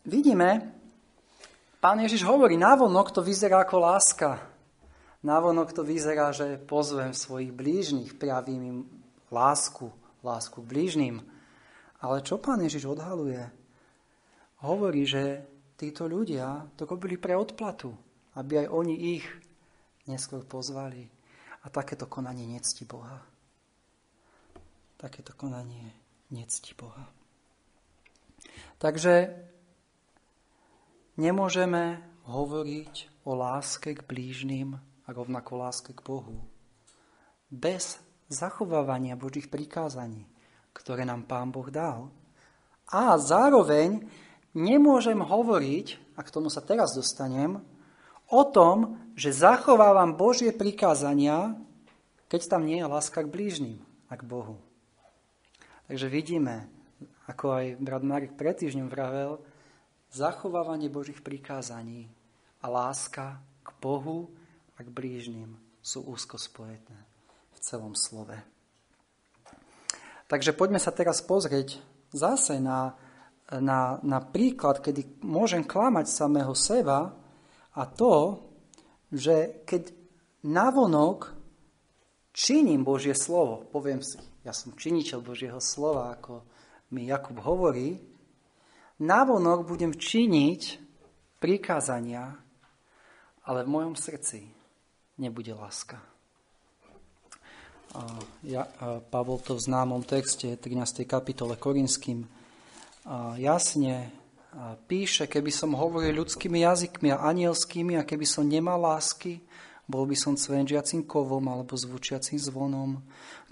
Vidíme, 0.03 0.75
pán 1.79 2.03
Ježiš 2.03 2.27
hovorí, 2.27 2.59
návonok 2.59 3.15
to 3.15 3.23
vyzerá 3.23 3.63
ako 3.63 3.87
láska. 3.87 4.43
Návonok 5.23 5.71
to 5.71 5.87
vyzerá, 5.87 6.35
že 6.35 6.59
pozvem 6.59 7.15
svojich 7.15 7.55
blížnych, 7.55 8.19
prijavím 8.19 8.63
im 8.67 8.79
lásku, 9.31 9.95
lásku 10.27 10.59
k 10.59 10.67
blížnym. 10.67 11.23
Ale 12.03 12.19
čo 12.27 12.43
pán 12.43 12.59
Ježiš 12.67 12.91
odhaluje? 12.91 13.62
Hovorí, 14.63 15.05
že 15.05 15.43
títo 15.75 16.07
ľudia 16.07 16.71
to 16.79 16.87
robili 16.87 17.19
pre 17.19 17.35
odplatu, 17.35 17.91
aby 18.39 18.65
aj 18.65 18.69
oni 18.71 18.95
ich 19.19 19.27
neskôr 20.07 20.47
pozvali. 20.47 21.11
A 21.63 21.71
takéto 21.71 22.11
konanie 22.11 22.47
necti 22.51 22.83
Boha. 22.83 23.23
Takéto 24.99 25.31
konanie 25.39 25.95
necti 26.35 26.75
Boha. 26.75 27.07
Takže 28.83 29.31
nemôžeme 31.15 32.03
hovoriť 32.27 33.23
o 33.23 33.39
láske 33.39 33.95
k 33.95 34.03
blížnym 34.03 34.75
a 35.07 35.09
rovnako 35.15 35.53
láske 35.55 35.95
k 35.95 36.03
Bohu 36.03 36.43
bez 37.53 38.01
zachovávania 38.33 39.13
Božích 39.15 39.53
prikázaní, 39.53 40.25
ktoré 40.73 41.05
nám 41.05 41.29
Pán 41.29 41.53
Boh 41.53 41.69
dal. 41.69 42.09
A 42.89 43.21
zároveň 43.21 44.09
nemôžem 44.53 45.19
hovoriť, 45.21 46.17
a 46.17 46.21
k 46.21 46.33
tomu 46.33 46.53
sa 46.53 46.61
teraz 46.61 46.93
dostanem, 46.93 47.61
o 48.33 48.43
tom, 48.49 49.01
že 49.13 49.33
zachovávam 49.33 50.17
Božie 50.17 50.53
prikázania, 50.57 51.57
keď 52.33 52.49
tam 52.49 52.65
nie 52.65 52.81
je 52.81 52.89
láska 52.89 53.21
k 53.25 53.33
blížnym 53.33 53.77
a 54.09 54.17
k 54.17 54.25
Bohu. 54.25 54.57
Takže 55.89 56.09
vidíme, 56.09 56.69
ako 57.29 57.53
aj 57.53 57.67
brat 57.77 58.05
Marek 58.05 58.33
pred 58.33 58.57
týždňom 58.57 58.89
vravel, 58.89 59.41
zachovávanie 60.13 60.89
Božích 60.89 61.21
prikázaní 61.21 62.09
a 62.65 62.73
láska 62.73 63.41
k 63.65 63.69
Bohu 63.81 64.33
a 64.77 64.85
k 64.85 64.89
blížnym 64.89 65.57
sú 65.85 66.05
úzko 66.09 66.41
spojené 66.41 66.99
v 67.53 67.59
celom 67.61 67.93
slove. 67.93 68.37
Takže 70.33 70.57
poďme 70.57 70.81
sa 70.81 70.89
teraz 70.89 71.21
pozrieť 71.21 71.85
zase 72.17 72.57
na 72.57 72.97
na, 73.61 74.01
na 74.01 74.19
príklad, 74.25 74.81
kedy 74.81 75.25
môžem 75.27 75.67
klamať 75.67 76.09
samého 76.09 76.57
seba 76.57 77.13
a 77.77 77.83
to, 77.85 78.41
že 79.13 79.67
keď 79.69 79.93
navonok 80.49 81.37
činím 82.33 82.81
Božie 82.81 83.13
slovo, 83.13 83.69
poviem 83.69 84.01
si, 84.01 84.17
ja 84.43 84.57
som 84.57 84.73
činiteľ 84.73 85.19
Božieho 85.21 85.61
slova, 85.61 86.17
ako 86.17 86.43
mi 86.97 87.09
Jakub 87.09 87.41
hovorí, 87.45 88.01
navonok 89.05 89.69
budem 89.69 89.93
činiť 89.93 90.63
prikázania, 91.37 92.33
ale 93.45 93.67
v 93.67 93.73
mojom 93.73 93.95
srdci 93.99 94.49
nebude 95.21 95.53
láska. 95.53 96.01
Ja, 98.49 98.65
Pavol 99.13 99.45
to 99.45 99.61
v 99.61 99.65
známom 99.69 100.01
texte 100.09 100.57
13. 100.57 101.05
kapitole 101.05 101.61
Korinským 101.61 102.25
jasne 103.37 104.11
píše, 104.85 105.25
keby 105.27 105.49
som 105.49 105.73
hovoril 105.73 106.23
ľudskými 106.23 106.61
jazykmi 106.61 107.09
a 107.11 107.25
anielskými 107.33 107.97
a 107.97 108.05
keby 108.05 108.27
som 108.29 108.45
nemal 108.45 108.77
lásky, 108.81 109.41
bol 109.89 110.07
by 110.07 110.15
som 110.15 110.39
cvenžiacím 110.39 111.05
kovom 111.05 111.43
alebo 111.51 111.75
zvučiacím 111.75 112.39
zvonom. 112.39 113.03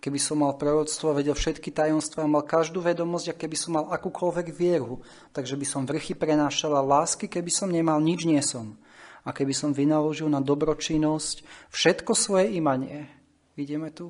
Keby 0.01 0.17
som 0.17 0.41
mal 0.41 0.57
proroctvo 0.57 1.13
vedel 1.13 1.37
všetky 1.37 1.75
tajomstvá, 1.75 2.25
mal 2.25 2.47
každú 2.47 2.81
vedomosť 2.81 3.35
a 3.35 3.39
keby 3.39 3.57
som 3.59 3.77
mal 3.77 3.93
akúkoľvek 3.93 4.49
vieru, 4.55 5.05
takže 5.37 5.59
by 5.59 5.67
som 5.67 5.85
vrchy 5.85 6.17
prenášal 6.17 6.73
a 6.73 6.81
lásky, 6.81 7.29
keby 7.29 7.51
som 7.53 7.69
nemal, 7.69 8.01
nič 8.01 8.25
nie 8.25 8.41
som. 8.41 8.79
A 9.27 9.37
keby 9.37 9.53
som 9.53 9.77
vynaložil 9.77 10.33
na 10.33 10.41
dobročinnosť 10.41 11.69
všetko 11.69 12.17
svoje 12.17 12.57
imanie. 12.57 13.05
Vidíme 13.53 13.93
tu? 13.93 14.09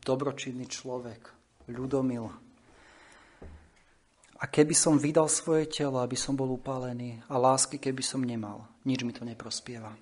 Dobročinný 0.00 0.64
človek, 0.70 1.28
ľudomil, 1.68 2.45
a 4.36 4.44
keby 4.44 4.76
som 4.76 5.00
vydal 5.00 5.32
svoje 5.32 5.64
telo, 5.72 5.96
aby 6.04 6.16
som 6.16 6.36
bol 6.36 6.52
upálený 6.52 7.24
a 7.32 7.40
lásky, 7.40 7.80
keby 7.80 8.04
som 8.04 8.20
nemal, 8.20 8.68
nič 8.84 9.00
mi 9.00 9.12
to 9.16 9.24
neprospieva. 9.24 9.96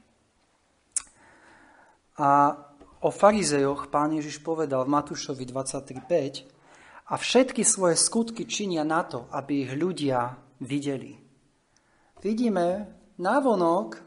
A 2.18 2.30
o 3.02 3.10
farizejoch 3.10 3.90
pán 3.90 4.14
Ježiš 4.14 4.42
povedal 4.42 4.86
v 4.86 4.94
Matúšovi 4.94 5.46
23.5 5.46 7.10
a 7.10 7.14
všetky 7.14 7.62
svoje 7.62 7.94
skutky 7.94 8.46
činia 8.46 8.82
na 8.82 9.06
to, 9.06 9.30
aby 9.30 9.66
ich 9.66 9.72
ľudia 9.74 10.34
videli. 10.62 11.14
Vidíme, 12.18 12.66
návonok 13.20 14.00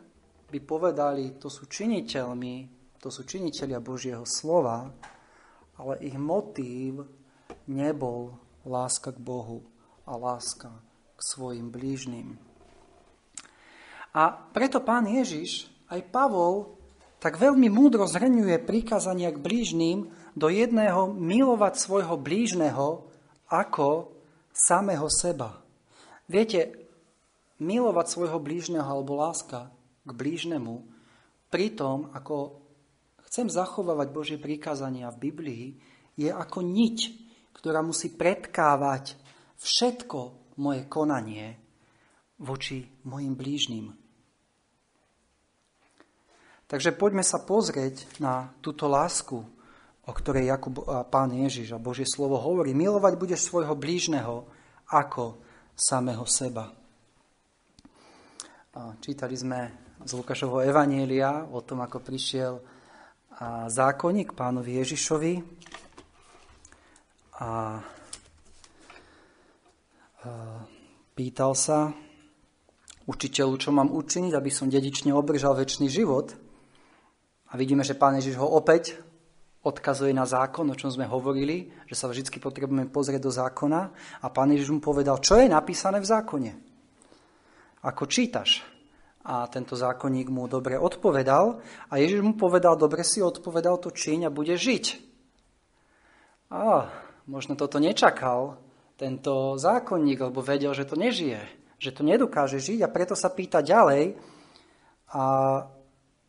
by 0.50 0.60
povedali, 0.64 1.40
to 1.40 1.48
sú 1.48 1.68
činiteľmi, 1.68 2.56
to 2.98 3.08
sú 3.08 3.24
činiteľia 3.24 3.80
Božieho 3.80 4.26
slova, 4.26 4.90
ale 5.78 5.94
ich 6.02 6.18
motív 6.18 7.06
nebol 7.70 8.34
láska 8.66 9.14
k 9.14 9.20
Bohu 9.22 9.77
a 10.08 10.16
láska 10.16 10.72
k 11.14 11.20
svojim 11.20 11.68
blížnym. 11.68 12.40
A 14.16 14.34
preto 14.34 14.82
pán 14.82 15.06
Ježiš, 15.06 15.68
aj 15.92 16.08
Pavol, 16.10 16.74
tak 17.20 17.38
veľmi 17.38 17.68
múdro 17.68 18.08
zhrňuje 18.08 18.64
prikázania 18.64 19.30
k 19.36 19.42
blížným 19.42 20.10
do 20.34 20.48
jedného 20.48 21.12
milovať 21.12 21.74
svojho 21.78 22.16
blížneho 22.16 23.10
ako 23.52 24.14
samého 24.54 25.06
seba. 25.12 25.60
Viete, 26.30 26.88
milovať 27.58 28.06
svojho 28.10 28.38
blížneho 28.38 28.86
alebo 28.86 29.18
láska 29.18 29.74
k 30.06 30.12
blížnemu, 30.14 30.86
pritom 31.50 32.14
ako 32.14 32.62
chcem 33.28 33.50
zachovávať 33.50 34.08
Božie 34.14 34.38
prikázania 34.38 35.10
v 35.14 35.30
Biblii, 35.30 35.66
je 36.18 36.30
ako 36.30 36.62
niť, 36.66 36.98
ktorá 37.58 37.82
musí 37.82 38.14
predkávať 38.14 39.18
všetko 39.62 40.20
moje 40.58 40.86
konanie 40.90 41.58
voči 42.42 42.86
mojim 43.06 43.34
blížnym. 43.34 43.94
Takže 46.68 46.92
poďme 46.94 47.24
sa 47.24 47.40
pozrieť 47.42 48.20
na 48.20 48.52
túto 48.60 48.92
lásku, 48.92 49.40
o 50.08 50.12
ktorej 50.12 50.52
Jakub 50.52 50.84
a 50.84 51.08
pán 51.08 51.32
Ježiš 51.32 51.72
a 51.72 51.80
Božie 51.80 52.04
slovo 52.04 52.36
hovorí. 52.40 52.76
Milovať 52.76 53.14
budeš 53.16 53.48
svojho 53.48 53.72
blížneho 53.76 54.44
ako 54.92 55.40
samého 55.76 56.28
seba. 56.28 56.72
Čítali 59.00 59.36
sme 59.36 59.60
z 60.04 60.12
Lukášovho 60.14 60.62
Evanielia 60.62 61.48
o 61.50 61.64
tom, 61.64 61.82
ako 61.82 62.04
prišiel 62.04 62.60
zákonník 63.72 64.38
pánovi 64.38 64.78
Ježišovi 64.84 65.34
a 67.42 67.82
pýtal 71.14 71.54
sa 71.58 71.94
učiteľu, 73.08 73.54
čo 73.58 73.70
mám 73.72 73.90
učiniť, 73.90 74.34
aby 74.36 74.52
som 74.52 74.70
dedične 74.70 75.16
obržal 75.16 75.56
väčší 75.56 75.88
život. 75.88 76.36
A 77.48 77.56
vidíme, 77.56 77.82
že 77.88 77.96
pán 77.96 78.20
Ježiš 78.20 78.36
ho 78.38 78.48
opäť 78.48 79.00
odkazuje 79.64 80.12
na 80.12 80.28
zákon, 80.28 80.68
o 80.68 80.76
čom 80.76 80.92
sme 80.92 81.08
hovorili, 81.08 81.72
že 81.88 81.96
sa 81.96 82.12
vždy 82.12 82.40
potrebujeme 82.40 82.92
pozrieť 82.92 83.22
do 83.24 83.32
zákona. 83.32 83.82
A 84.24 84.28
pán 84.28 84.52
Ježiš 84.52 84.76
mu 84.76 84.80
povedal, 84.84 85.24
čo 85.24 85.40
je 85.40 85.48
napísané 85.48 86.04
v 86.04 86.08
zákone. 86.08 86.52
Ako 87.88 88.04
čítaš. 88.08 88.64
A 89.28 89.44
tento 89.52 89.76
zákonník 89.76 90.32
mu 90.32 90.48
dobre 90.48 90.80
odpovedal 90.80 91.60
a 91.92 91.94
Ježiš 92.00 92.24
mu 92.24 92.40
povedal, 92.40 92.80
dobre 92.80 93.04
si 93.04 93.20
odpovedal 93.20 93.76
to 93.80 93.92
čiň 93.92 94.28
a 94.28 94.32
bude 94.32 94.56
žiť. 94.56 94.86
A 96.48 96.88
možno 97.28 97.60
toto 97.60 97.76
nečakal 97.76 98.67
tento 98.98 99.56
zákonník, 99.56 100.28
lebo 100.28 100.42
vedel, 100.42 100.74
že 100.74 100.90
to 100.90 100.98
nežije, 100.98 101.40
že 101.78 101.94
to 101.94 102.02
nedokáže 102.02 102.58
žiť 102.58 102.84
a 102.84 102.92
preto 102.92 103.14
sa 103.14 103.30
pýta 103.30 103.62
ďalej. 103.62 104.18
A 105.14 105.24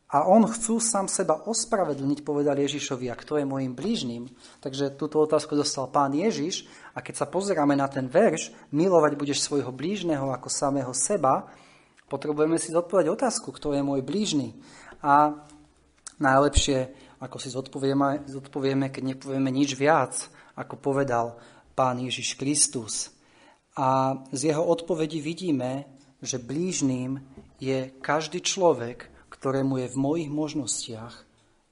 a 0.09 0.25
on 0.25 0.49
chcú 0.49 0.81
sám 0.81 1.05
seba 1.05 1.37
ospravedlniť, 1.45 2.25
povedal 2.25 2.57
Ježišovi, 2.57 3.13
a 3.13 3.19
kto 3.21 3.37
je 3.37 3.45
môjim 3.45 3.77
blížnym. 3.77 4.25
Takže 4.65 4.97
túto 4.97 5.21
otázku 5.21 5.53
dostal 5.53 5.85
pán 5.93 6.17
Ježiš 6.17 6.65
a 6.97 7.05
keď 7.05 7.15
sa 7.21 7.27
pozeráme 7.29 7.77
na 7.77 7.93
ten 7.93 8.09
verš, 8.09 8.57
milovať 8.73 9.21
budeš 9.21 9.45
svojho 9.45 9.69
blížneho 9.69 10.33
ako 10.33 10.49
samého 10.49 10.97
seba, 10.97 11.53
potrebujeme 12.09 12.57
si 12.57 12.73
zodpovedať 12.73 13.13
otázku, 13.13 13.53
kto 13.53 13.77
je 13.77 13.85
môj 13.85 14.01
blížny. 14.01 14.57
A 15.05 15.45
najlepšie, 16.17 16.89
ako 17.21 17.37
si 17.37 17.53
zodpovieme, 17.53 18.25
zodpovieme, 18.33 18.89
keď 18.89 19.13
nepovieme 19.13 19.53
nič 19.53 19.77
viac, 19.77 20.17
ako 20.57 20.81
povedal 20.81 21.37
pán 21.79 22.03
Ježiš 22.03 22.35
Kristus. 22.35 23.15
A 23.79 24.19
z 24.35 24.51
jeho 24.51 24.67
odpovedi 24.67 25.23
vidíme, 25.23 25.87
že 26.19 26.43
blížným 26.43 27.23
je 27.63 27.95
každý 28.03 28.43
človek, 28.43 29.07
ktorému 29.31 29.79
je 29.79 29.95
v 29.95 30.01
mojich 30.03 30.31
možnostiach 30.35 31.15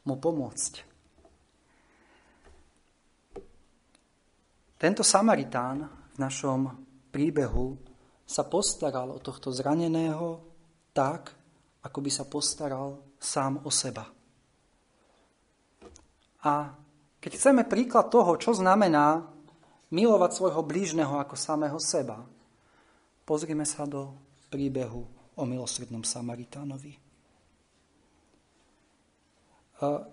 mu 0.07 0.15
pomôcť. 0.15 0.87
Tento 4.79 5.03
Samaritán 5.03 5.91
v 6.15 6.19
našom 6.23 6.71
príbehu 7.11 7.75
sa 8.23 8.47
postaral 8.47 9.11
o 9.11 9.19
tohto 9.19 9.51
zraneného 9.51 10.39
tak, 10.95 11.35
ako 11.83 11.99
by 11.99 12.11
sa 12.15 12.23
postaral 12.23 13.03
sám 13.19 13.67
o 13.67 13.71
seba. 13.75 14.07
A 16.47 16.71
keď 17.19 17.31
chceme 17.35 17.67
príklad 17.67 18.07
toho, 18.15 18.39
čo 18.39 18.55
znamená 18.55 19.36
milovať 19.91 20.31
svojho 20.35 20.63
blížneho 20.67 21.15
ako 21.21 21.39
samého 21.39 21.79
seba, 21.79 22.27
pozrime 23.23 23.63
sa 23.63 23.87
do 23.87 24.15
príbehu 24.51 25.07
o 25.37 25.43
milosrdnom 25.45 26.03
Samaritánovi. 26.03 26.97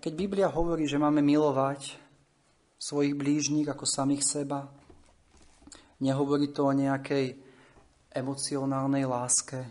Keď 0.03 0.13
Biblia 0.13 0.51
hovorí, 0.51 0.83
že 0.83 0.99
máme 0.99 1.23
milovať 1.23 1.95
svojich 2.75 3.15
blížnych 3.15 3.71
ako 3.71 3.87
samých 3.87 4.23
seba, 4.27 4.67
nehovorí 6.03 6.51
to 6.51 6.67
o 6.67 6.75
nejakej 6.75 7.39
emocionálnej 8.11 9.07
láske, 9.07 9.63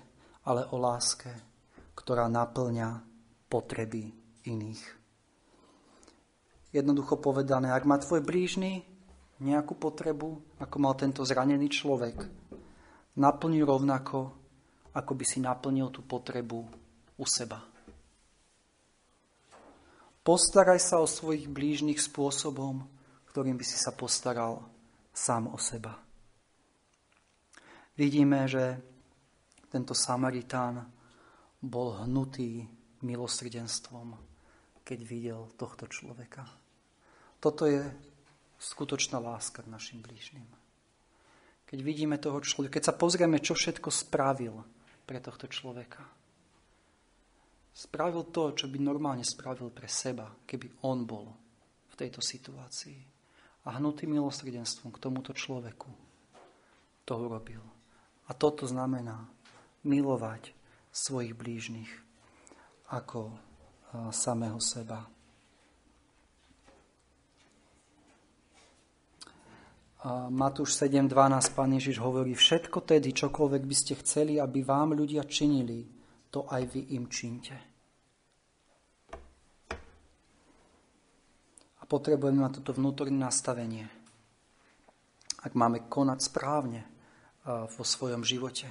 ale 0.49 0.65
o 0.73 0.81
láske, 0.81 1.29
ktorá 1.93 2.33
naplňa 2.33 3.05
potreby 3.53 4.09
iných. 4.49 4.83
Jednoducho 6.73 7.21
povedané, 7.21 7.69
ak 7.69 7.85
má 7.85 8.01
tvoj 8.01 8.25
blížny 8.25 8.92
nejakú 9.43 9.75
potrebu, 9.75 10.63
ako 10.63 10.77
mal 10.79 10.95
tento 10.95 11.27
zranený 11.27 11.67
človek, 11.67 12.17
naplň 13.19 13.67
rovnako, 13.67 14.31
ako 14.95 15.13
by 15.19 15.25
si 15.27 15.43
naplnil 15.43 15.91
tú 15.91 16.07
potrebu 16.07 16.63
u 17.19 17.25
seba. 17.27 17.61
Postaraj 20.23 20.79
sa 20.79 21.03
o 21.03 21.11
svojich 21.11 21.51
blížnych 21.51 21.99
spôsobom, 21.99 22.87
ktorým 23.35 23.59
by 23.59 23.65
si 23.67 23.75
sa 23.75 23.91
postaral 23.91 24.63
sám 25.11 25.51
o 25.51 25.59
seba. 25.59 25.99
Vidíme, 27.99 28.47
že 28.47 28.79
tento 29.67 29.93
Samaritán 29.99 30.87
bol 31.59 32.07
hnutý 32.07 32.63
milosrdenstvom, 33.03 34.15
keď 34.87 34.99
videl 35.03 35.41
tohto 35.59 35.91
človeka. 35.91 36.47
Toto 37.43 37.67
je 37.67 37.83
skutočná 38.63 39.19
láska 39.19 39.67
k 39.67 39.73
našim 39.75 39.99
blížnym. 39.99 40.47
Keď 41.67 41.79
vidíme 41.83 42.23
toho 42.23 42.39
človeka, 42.39 42.79
keď 42.79 42.85
sa 42.89 42.95
pozrieme, 42.95 43.43
čo 43.43 43.59
všetko 43.59 43.91
spravil 43.91 44.63
pre 45.03 45.19
tohto 45.19 45.51
človeka, 45.51 46.07
Spravil 47.73 48.29
to, 48.29 48.53
čo 48.53 48.69
by 48.69 48.77
normálne 48.85 49.25
spravil 49.25 49.73
pre 49.73 49.89
seba, 49.89 50.29
keby 50.45 50.85
on 50.85 51.09
bol 51.09 51.33
v 51.89 51.95
tejto 51.97 52.21
situácii. 52.21 53.01
A 53.65 53.81
hnutý 53.81 54.05
milosrdenstvom 54.05 54.93
k 54.93 55.01
tomuto 55.01 55.33
človeku 55.33 55.89
to 57.09 57.13
urobil. 57.17 57.65
A 58.29 58.37
toto 58.37 58.69
znamená 58.69 59.25
milovať 59.89 60.53
svojich 60.93 61.33
blížnych 61.33 61.89
ako 62.93 63.33
samého 64.13 64.61
seba. 64.61 65.09
Matúš 70.35 70.75
7.12 70.83 71.15
Pán 71.55 71.71
Ježiš 71.79 72.03
hovorí, 72.03 72.35
všetko 72.35 72.83
tedy, 72.83 73.15
čokoľvek 73.15 73.63
by 73.63 73.77
ste 73.79 73.95
chceli, 74.03 74.43
aby 74.43 74.67
vám 74.67 74.99
ľudia 74.99 75.23
činili, 75.23 75.87
to 76.27 76.43
aj 76.51 76.63
vy 76.75 76.99
im 76.99 77.07
činte. 77.07 77.55
A 81.79 81.83
potrebujeme 81.87 82.43
mať 82.43 82.59
toto 82.59 82.75
vnútorné 82.75 83.15
nastavenie, 83.15 83.87
ak 85.47 85.55
máme 85.55 85.87
konať 85.87 86.19
správne 86.19 86.83
vo 87.47 87.85
svojom 87.87 88.27
živote. 88.27 88.67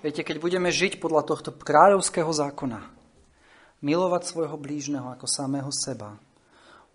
Viete, 0.00 0.24
keď 0.24 0.40
budeme 0.40 0.72
žiť 0.72 0.96
podľa 0.96 1.28
tohto 1.28 1.52
kráľovského 1.52 2.32
zákona, 2.32 2.88
milovať 3.84 4.22
svojho 4.32 4.56
blížneho 4.56 5.12
ako 5.12 5.28
samého 5.28 5.68
seba, 5.68 6.16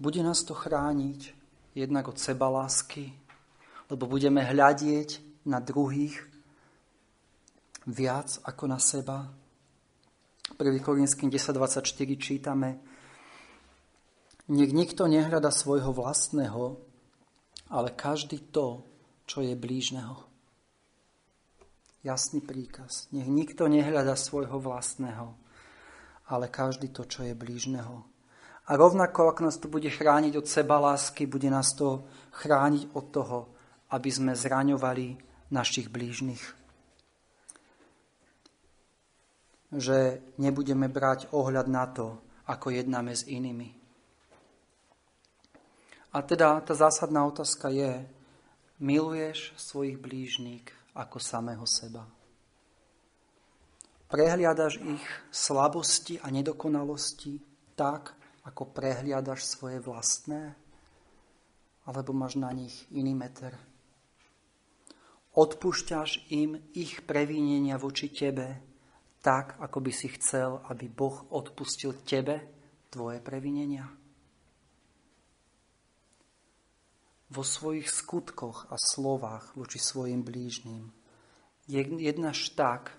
bude 0.01 0.25
nás 0.25 0.41
to 0.41 0.57
chrániť 0.57 1.44
jednak 1.75 2.07
od 2.07 2.17
seba 2.17 2.47
lásky, 2.47 3.11
lebo 3.91 4.07
budeme 4.07 4.41
hľadieť 4.41 5.19
na 5.45 5.59
druhých 5.59 6.17
viac 7.85 8.39
ako 8.41 8.63
na 8.65 8.79
seba. 8.79 9.29
1. 10.57 10.79
Korinským 10.79 11.29
10.24 11.29 11.83
čítame 12.17 12.79
Nech 14.45 14.71
nikto 14.71 15.09
nehľada 15.09 15.49
svojho 15.49 15.89
vlastného, 15.89 16.77
ale 17.69 17.89
každý 17.97 18.39
to, 18.53 18.85
čo 19.25 19.41
je 19.41 19.57
blížneho. 19.57 20.21
Jasný 22.05 22.45
príkaz. 22.45 23.09
Nech 23.09 23.25
nikto 23.25 23.65
nehľada 23.65 24.13
svojho 24.13 24.61
vlastného, 24.61 25.33
ale 26.29 26.45
každý 26.53 26.93
to, 26.93 27.09
čo 27.09 27.25
je 27.25 27.33
blížneho. 27.33 28.14
A 28.65 28.71
rovnako, 28.73 29.29
ak 29.29 29.45
nás 29.45 29.61
to 29.61 29.69
bude 29.69 29.89
chrániť 29.89 30.41
od 30.41 30.47
seba 30.49 30.81
lásky, 30.81 31.29
bude 31.29 31.49
nás 31.53 31.73
to 31.77 32.01
chrániť 32.33 32.97
od 32.97 33.05
toho, 33.13 33.39
aby 33.93 34.09
sme 34.09 34.33
zraňovali 34.33 35.17
našich 35.53 35.93
blížnych 35.93 36.65
že 39.75 40.23
nebudeme 40.39 40.87
brať 40.87 41.31
ohľad 41.35 41.67
na 41.67 41.85
to, 41.91 42.17
ako 42.47 42.71
jednáme 42.71 43.11
s 43.11 43.27
inými. 43.27 43.75
A 46.15 46.23
teda 46.23 46.63
tá 46.63 46.71
zásadná 46.71 47.27
otázka 47.27 47.67
je, 47.67 48.07
miluješ 48.79 49.51
svojich 49.59 49.99
blížník 49.99 50.71
ako 50.95 51.19
samého 51.19 51.67
seba? 51.67 52.07
Prehliadaš 54.07 54.79
ich 54.79 55.03
slabosti 55.33 56.21
a 56.23 56.31
nedokonalosti 56.31 57.41
tak, 57.75 58.15
ako 58.45 58.69
prehliadaš 58.71 59.43
svoje 59.49 59.81
vlastné? 59.81 60.53
Alebo 61.85 62.13
máš 62.13 62.37
na 62.37 62.53
nich 62.53 62.85
iný 62.93 63.17
meter? 63.17 63.57
Odpúšťaš 65.35 66.31
im 66.31 66.61
ich 66.71 67.03
previnenia 67.03 67.75
voči 67.75 68.07
tebe, 68.07 68.61
tak, 69.19 69.59
ako 69.59 69.83
by 69.83 69.91
si 69.91 70.07
chcel, 70.15 70.63
aby 70.71 70.87
Boh 70.87 71.27
odpustil 71.33 72.05
tebe 72.07 72.45
tvoje 72.93 73.19
previnenia? 73.19 73.89
vo 77.35 77.43
svojich 77.43 77.89
skutkoch 77.89 78.71
a 78.71 78.79
slovách 78.79 79.57
voči 79.59 79.81
svojim 79.81 80.21
blížnym. 80.21 80.93
Jednáš 81.99 82.53
tak, 82.55 82.95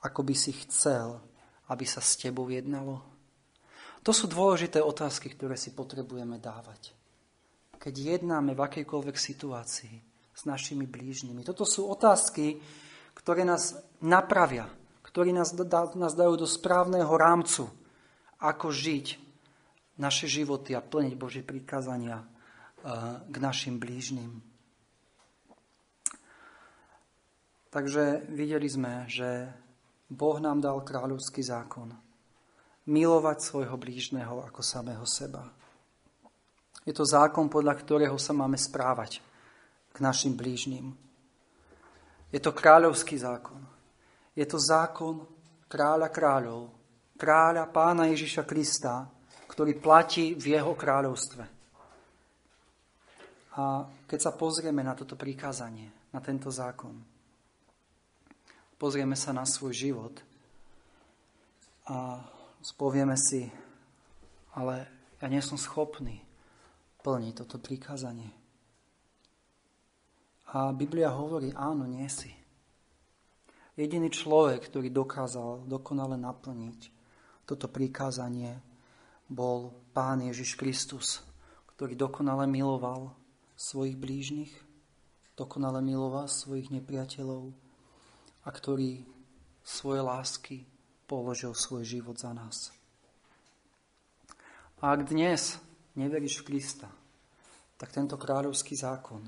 ako 0.00 0.22
by 0.22 0.34
si 0.38 0.54
chcel, 0.66 1.18
aby 1.66 1.82
sa 1.82 1.98
s 1.98 2.14
tebou 2.16 2.46
jednalo? 2.46 3.02
To 4.06 4.14
sú 4.14 4.30
dôležité 4.30 4.78
otázky, 4.78 5.34
ktoré 5.34 5.58
si 5.58 5.74
potrebujeme 5.74 6.38
dávať. 6.38 6.94
Keď 7.74 7.94
jednáme 8.22 8.54
v 8.54 8.62
akejkoľvek 8.62 9.18
situácii 9.18 9.94
s 10.30 10.42
našimi 10.46 10.86
blížnymi. 10.86 11.42
Toto 11.42 11.66
sú 11.66 11.90
otázky, 11.90 12.62
ktoré 13.18 13.42
nás 13.42 13.74
napravia, 13.98 14.70
ktoré 15.02 15.34
nás, 15.34 15.50
nás 15.98 16.14
dajú 16.14 16.38
do 16.38 16.46
správneho 16.46 17.10
rámcu, 17.18 17.66
ako 18.38 18.70
žiť 18.70 19.18
naše 19.98 20.30
životy 20.30 20.76
a 20.76 20.84
plniť 20.84 21.14
Božie 21.18 21.42
prikázania 21.42 22.22
eh, 22.22 23.24
k 23.26 23.36
našim 23.42 23.80
blížnym. 23.80 24.44
Takže 27.74 28.28
videli 28.30 28.68
sme, 28.70 29.08
že 29.10 29.50
Boh 30.06 30.38
nám 30.38 30.62
dal 30.62 30.78
kráľovský 30.84 31.42
zákon. 31.42 32.05
Milovať 32.86 33.38
svojho 33.42 33.74
blížneho 33.74 34.46
ako 34.46 34.62
samého 34.62 35.02
seba. 35.06 35.50
Je 36.86 36.94
to 36.94 37.02
zákon, 37.02 37.50
podľa 37.50 37.74
ktorého 37.74 38.14
sa 38.14 38.30
máme 38.30 38.54
správať 38.54 39.18
k 39.90 39.96
našim 39.98 40.38
blížnym. 40.38 40.94
Je 42.30 42.38
to 42.38 42.54
kráľovský 42.54 43.18
zákon. 43.18 43.58
Je 44.38 44.46
to 44.46 44.62
zákon 44.62 45.26
kráľa 45.66 46.14
kráľov, 46.14 46.70
kráľa 47.18 47.66
pána 47.74 48.06
Ježiša 48.14 48.46
Krista, 48.46 49.10
ktorý 49.50 49.74
platí 49.82 50.38
v 50.38 50.54
jeho 50.54 50.76
kráľovstve. 50.78 51.42
A 53.56 53.88
keď 54.06 54.18
sa 54.20 54.32
pozrieme 54.36 54.84
na 54.84 54.92
toto 54.92 55.16
prikázanie, 55.16 55.88
na 56.12 56.20
tento 56.20 56.52
zákon, 56.52 56.92
pozrieme 58.76 59.16
sa 59.16 59.32
na 59.32 59.48
svoj 59.48 59.72
život 59.72 60.14
a 61.88 62.20
spovieme 62.66 63.14
si, 63.14 63.46
ale 64.58 64.90
ja 65.22 65.30
nie 65.30 65.38
som 65.38 65.54
schopný 65.54 66.18
plniť 67.06 67.46
toto 67.46 67.62
prikázanie. 67.62 68.34
A 70.50 70.74
Biblia 70.74 71.14
hovorí, 71.14 71.54
áno, 71.54 71.86
nie 71.86 72.10
si. 72.10 72.34
Jediný 73.78 74.10
človek, 74.10 74.66
ktorý 74.66 74.90
dokázal 74.90 75.70
dokonale 75.70 76.18
naplniť 76.18 76.80
toto 77.46 77.70
prikázanie, 77.70 78.58
bol 79.30 79.70
Pán 79.94 80.26
Ježiš 80.26 80.58
Kristus, 80.58 81.22
ktorý 81.74 81.94
dokonale 81.94 82.50
miloval 82.50 83.14
svojich 83.54 83.94
blížnych, 83.94 84.52
dokonale 85.38 85.78
miloval 85.84 86.26
svojich 86.26 86.74
nepriateľov 86.74 87.52
a 88.42 88.48
ktorý 88.50 89.06
svoje 89.62 90.00
lásky 90.02 90.58
položil 91.06 91.54
svoj 91.54 91.86
život 91.86 92.18
za 92.18 92.34
nás. 92.34 92.74
A 94.82 94.92
ak 94.92 95.08
dnes 95.08 95.56
neveríš 95.96 96.42
v 96.42 96.52
Krista, 96.52 96.90
tak 97.80 97.94
tento 97.94 98.20
kráľovský 98.20 98.76
zákon 98.76 99.24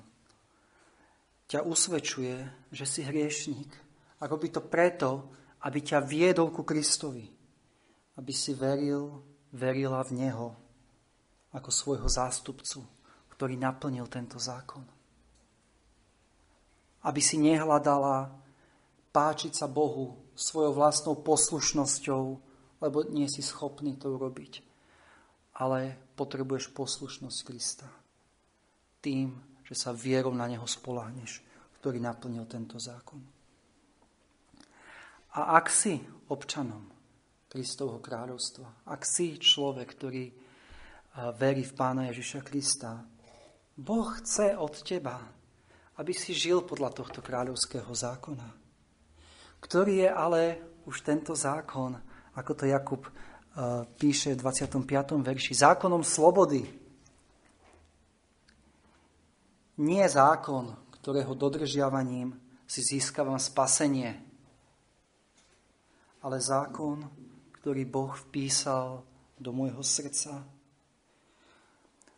ťa 1.49 1.65
usvedčuje, 1.65 2.37
že 2.69 2.85
si 2.85 3.01
hriešník. 3.01 3.73
A 4.21 4.29
robí 4.29 4.53
to 4.53 4.61
preto, 4.61 5.33
aby 5.65 5.81
ťa 5.81 6.05
viedol 6.05 6.53
ku 6.53 6.67
Kristovi. 6.67 7.25
Aby 8.21 8.33
si 8.37 8.53
veril 8.53 9.25
verila 9.55 10.05
v 10.05 10.13
Neho 10.21 10.49
ako 11.57 11.71
svojho 11.73 12.09
zástupcu, 12.11 12.85
ktorý 13.33 13.57
naplnil 13.57 14.05
tento 14.13 14.37
zákon. 14.37 14.85
Aby 17.09 17.25
si 17.25 17.41
nehľadala 17.41 18.29
páčiť 19.09 19.57
sa 19.57 19.65
Bohu 19.65 20.28
svojou 20.39 20.79
vlastnou 20.79 21.19
poslušnosťou, 21.19 22.23
lebo 22.79 22.99
nie 23.11 23.27
si 23.27 23.43
schopný 23.43 23.99
to 23.99 24.15
urobiť. 24.15 24.63
Ale 25.59 25.99
potrebuješ 26.15 26.71
poslušnosť 26.71 27.39
Krista. 27.43 27.91
Tým, 29.03 29.35
že 29.67 29.75
sa 29.75 29.91
vierou 29.91 30.31
na 30.31 30.47
Neho 30.47 30.63
spoláhneš, 30.63 31.43
ktorý 31.83 31.99
naplnil 31.99 32.47
tento 32.47 32.79
zákon. 32.79 33.19
A 35.35 35.59
ak 35.59 35.67
si 35.67 35.99
občanom 36.31 36.87
Kristovho 37.49 37.99
kráľovstva. 38.05 38.85
Ak 38.93 39.09
si 39.09 39.41
človek, 39.41 39.89
ktorý 39.97 40.25
verí 41.41 41.65
v 41.65 41.73
Pána 41.73 42.13
Ježiša 42.13 42.45
Krista, 42.45 43.01
Boh 43.73 44.09
chce 44.21 44.53
od 44.55 44.75
teba, 44.85 45.17
aby 45.97 46.13
si 46.13 46.37
žil 46.37 46.63
podľa 46.63 46.93
tohto 46.93 47.25
kráľovského 47.25 47.89
zákona, 47.89 48.68
ktorý 49.61 50.07
je 50.07 50.11
ale 50.11 50.41
už 50.87 51.05
tento 51.05 51.37
zákon, 51.37 51.99
ako 52.35 52.53
to 52.55 52.65
Jakub 52.65 53.03
píše 53.99 54.39
v 54.39 54.41
25. 54.47 55.19
verši, 55.19 55.53
zákonom 55.59 56.07
slobody. 56.07 56.63
Nie 59.79 60.07
zákon, 60.07 60.75
ktorého 60.99 61.35
dodržiavaním 61.35 62.35
si 62.67 62.83
získavam 62.83 63.39
spasenie, 63.39 64.15
ale 66.23 66.39
zákon, 66.43 67.03
ktorý 67.59 67.83
Boh 67.87 68.15
vpísal 68.15 69.03
do 69.39 69.51
môjho 69.55 69.83
srdca, 69.83 70.43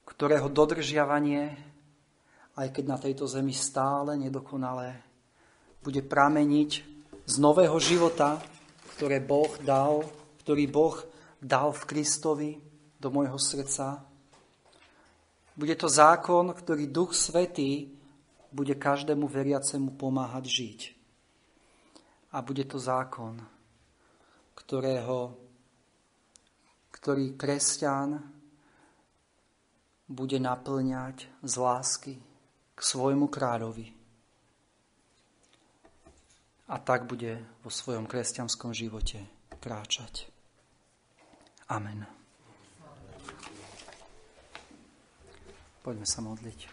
ktorého 0.08 0.48
dodržiavanie, 0.52 1.56
aj 2.56 2.68
keď 2.72 2.84
na 2.84 2.98
tejto 3.00 3.24
zemi 3.24 3.56
stále 3.56 4.16
nedokonalé, 4.20 5.00
bude 5.80 6.04
prameniť 6.04 6.99
z 7.30 7.38
nového 7.38 7.78
života, 7.78 8.42
ktoré 8.98 9.22
Boh 9.22 9.54
dal, 9.62 10.02
ktorý 10.42 10.66
Boh 10.66 10.98
dal 11.38 11.70
v 11.70 11.82
Kristovi 11.86 12.58
do 12.98 13.06
môjho 13.14 13.38
srdca. 13.38 14.02
Bude 15.54 15.78
to 15.78 15.86
zákon, 15.86 16.50
ktorý 16.50 16.90
Duch 16.90 17.14
Svetý 17.14 17.86
bude 18.50 18.74
každému 18.74 19.30
veriacemu 19.30 19.94
pomáhať 19.94 20.44
žiť. 20.50 20.80
A 22.34 22.42
bude 22.42 22.66
to 22.66 22.82
zákon, 22.82 23.38
ktorého, 24.58 25.38
ktorý 26.90 27.38
kresťan 27.38 28.26
bude 30.10 30.42
naplňať 30.42 31.30
z 31.46 31.54
lásky 31.54 32.14
k 32.74 32.80
svojmu 32.82 33.30
kráľovi. 33.30 33.99
A 36.70 36.78
tak 36.78 37.10
bude 37.10 37.42
vo 37.66 37.70
svojom 37.70 38.06
kresťanskom 38.06 38.70
živote 38.70 39.26
kráčať. 39.58 40.30
Amen. 41.66 42.06
Poďme 45.82 46.06
sa 46.06 46.22
modliť. 46.22 46.70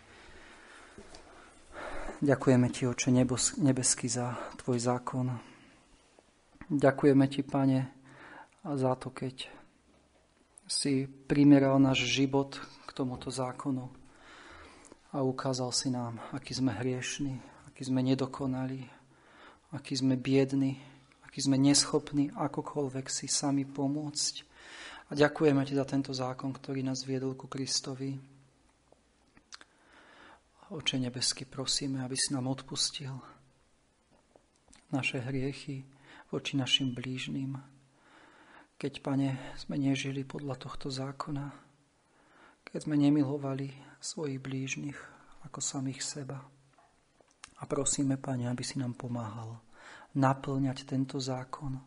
Ďakujeme 2.22 2.68
Ti, 2.70 2.94
Oče 2.94 3.10
nebeský, 3.58 4.06
za 4.06 4.38
Tvoj 4.62 4.78
zákon. 4.78 5.34
Ďakujeme 6.70 7.26
Ti, 7.26 7.42
Pane, 7.42 7.82
za 8.62 8.94
to, 9.02 9.10
keď 9.10 9.50
si 10.70 11.08
primeral 11.08 11.82
náš 11.82 12.06
život 12.06 12.60
k 12.86 12.90
tomuto 12.92 13.34
zákonu 13.34 13.90
a 15.16 15.26
ukázal 15.26 15.72
si 15.74 15.90
nám, 15.90 16.22
aký 16.36 16.54
sme 16.54 16.76
hriešni, 16.76 17.40
aký 17.72 17.88
sme 17.88 18.04
nedokonali, 18.04 18.97
aký 19.76 19.94
sme 20.00 20.16
biedni, 20.16 20.80
aký 21.28 21.44
sme 21.44 21.60
neschopní 21.60 22.32
akokoľvek 22.32 23.06
si 23.12 23.28
sami 23.28 23.68
pomôcť. 23.68 24.34
A 25.08 25.16
ďakujeme 25.16 25.64
Ti 25.64 25.74
za 25.76 25.86
tento 25.88 26.12
zákon, 26.12 26.52
ktorý 26.52 26.84
nás 26.84 27.08
viedol 27.08 27.36
ku 27.40 27.48
Kristovi. 27.48 28.16
Oče 30.68 31.00
nebesky, 31.00 31.48
prosíme, 31.48 32.04
aby 32.04 32.20
si 32.20 32.36
nám 32.36 32.52
odpustil 32.52 33.16
naše 34.92 35.24
hriechy, 35.24 35.88
voči 36.28 36.60
našim 36.60 36.92
blížným. 36.92 37.56
Keď, 38.76 38.94
Pane, 39.00 39.56
sme 39.56 39.80
nežili 39.80 40.28
podľa 40.28 40.60
tohto 40.60 40.92
zákona, 40.92 41.50
keď 42.68 42.80
sme 42.84 43.00
nemilovali 43.00 43.72
svojich 44.04 44.44
blížnych 44.44 45.00
ako 45.48 45.60
samých 45.64 46.04
seba. 46.04 46.57
A 47.58 47.64
prosíme, 47.66 48.22
Pane, 48.22 48.46
aby 48.50 48.62
si 48.62 48.78
nám 48.78 48.94
pomáhal 48.94 49.58
naplňať 50.18 50.86
tento 50.86 51.18
zákon 51.18 51.78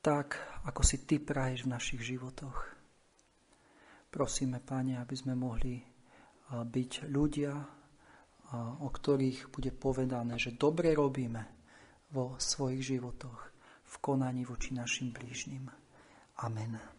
tak, 0.00 0.40
ako 0.64 0.80
si 0.80 1.04
Ty 1.04 1.20
praješ 1.20 1.68
v 1.68 1.72
našich 1.76 2.00
životoch. 2.00 2.56
Prosíme, 4.08 4.64
Pane, 4.64 4.96
aby 4.96 5.14
sme 5.16 5.36
mohli 5.36 5.84
byť 6.48 7.12
ľudia, 7.12 7.52
o 8.80 8.88
ktorých 8.88 9.52
bude 9.52 9.68
povedané, 9.76 10.40
že 10.40 10.56
dobre 10.56 10.96
robíme, 10.96 11.58
vo 12.08 12.40
svojich 12.40 12.96
životoch, 12.96 13.40
v 13.84 13.94
konaní 14.00 14.48
voči 14.48 14.72
našim 14.72 15.12
blížnym. 15.12 15.68
Amen. 16.40 16.97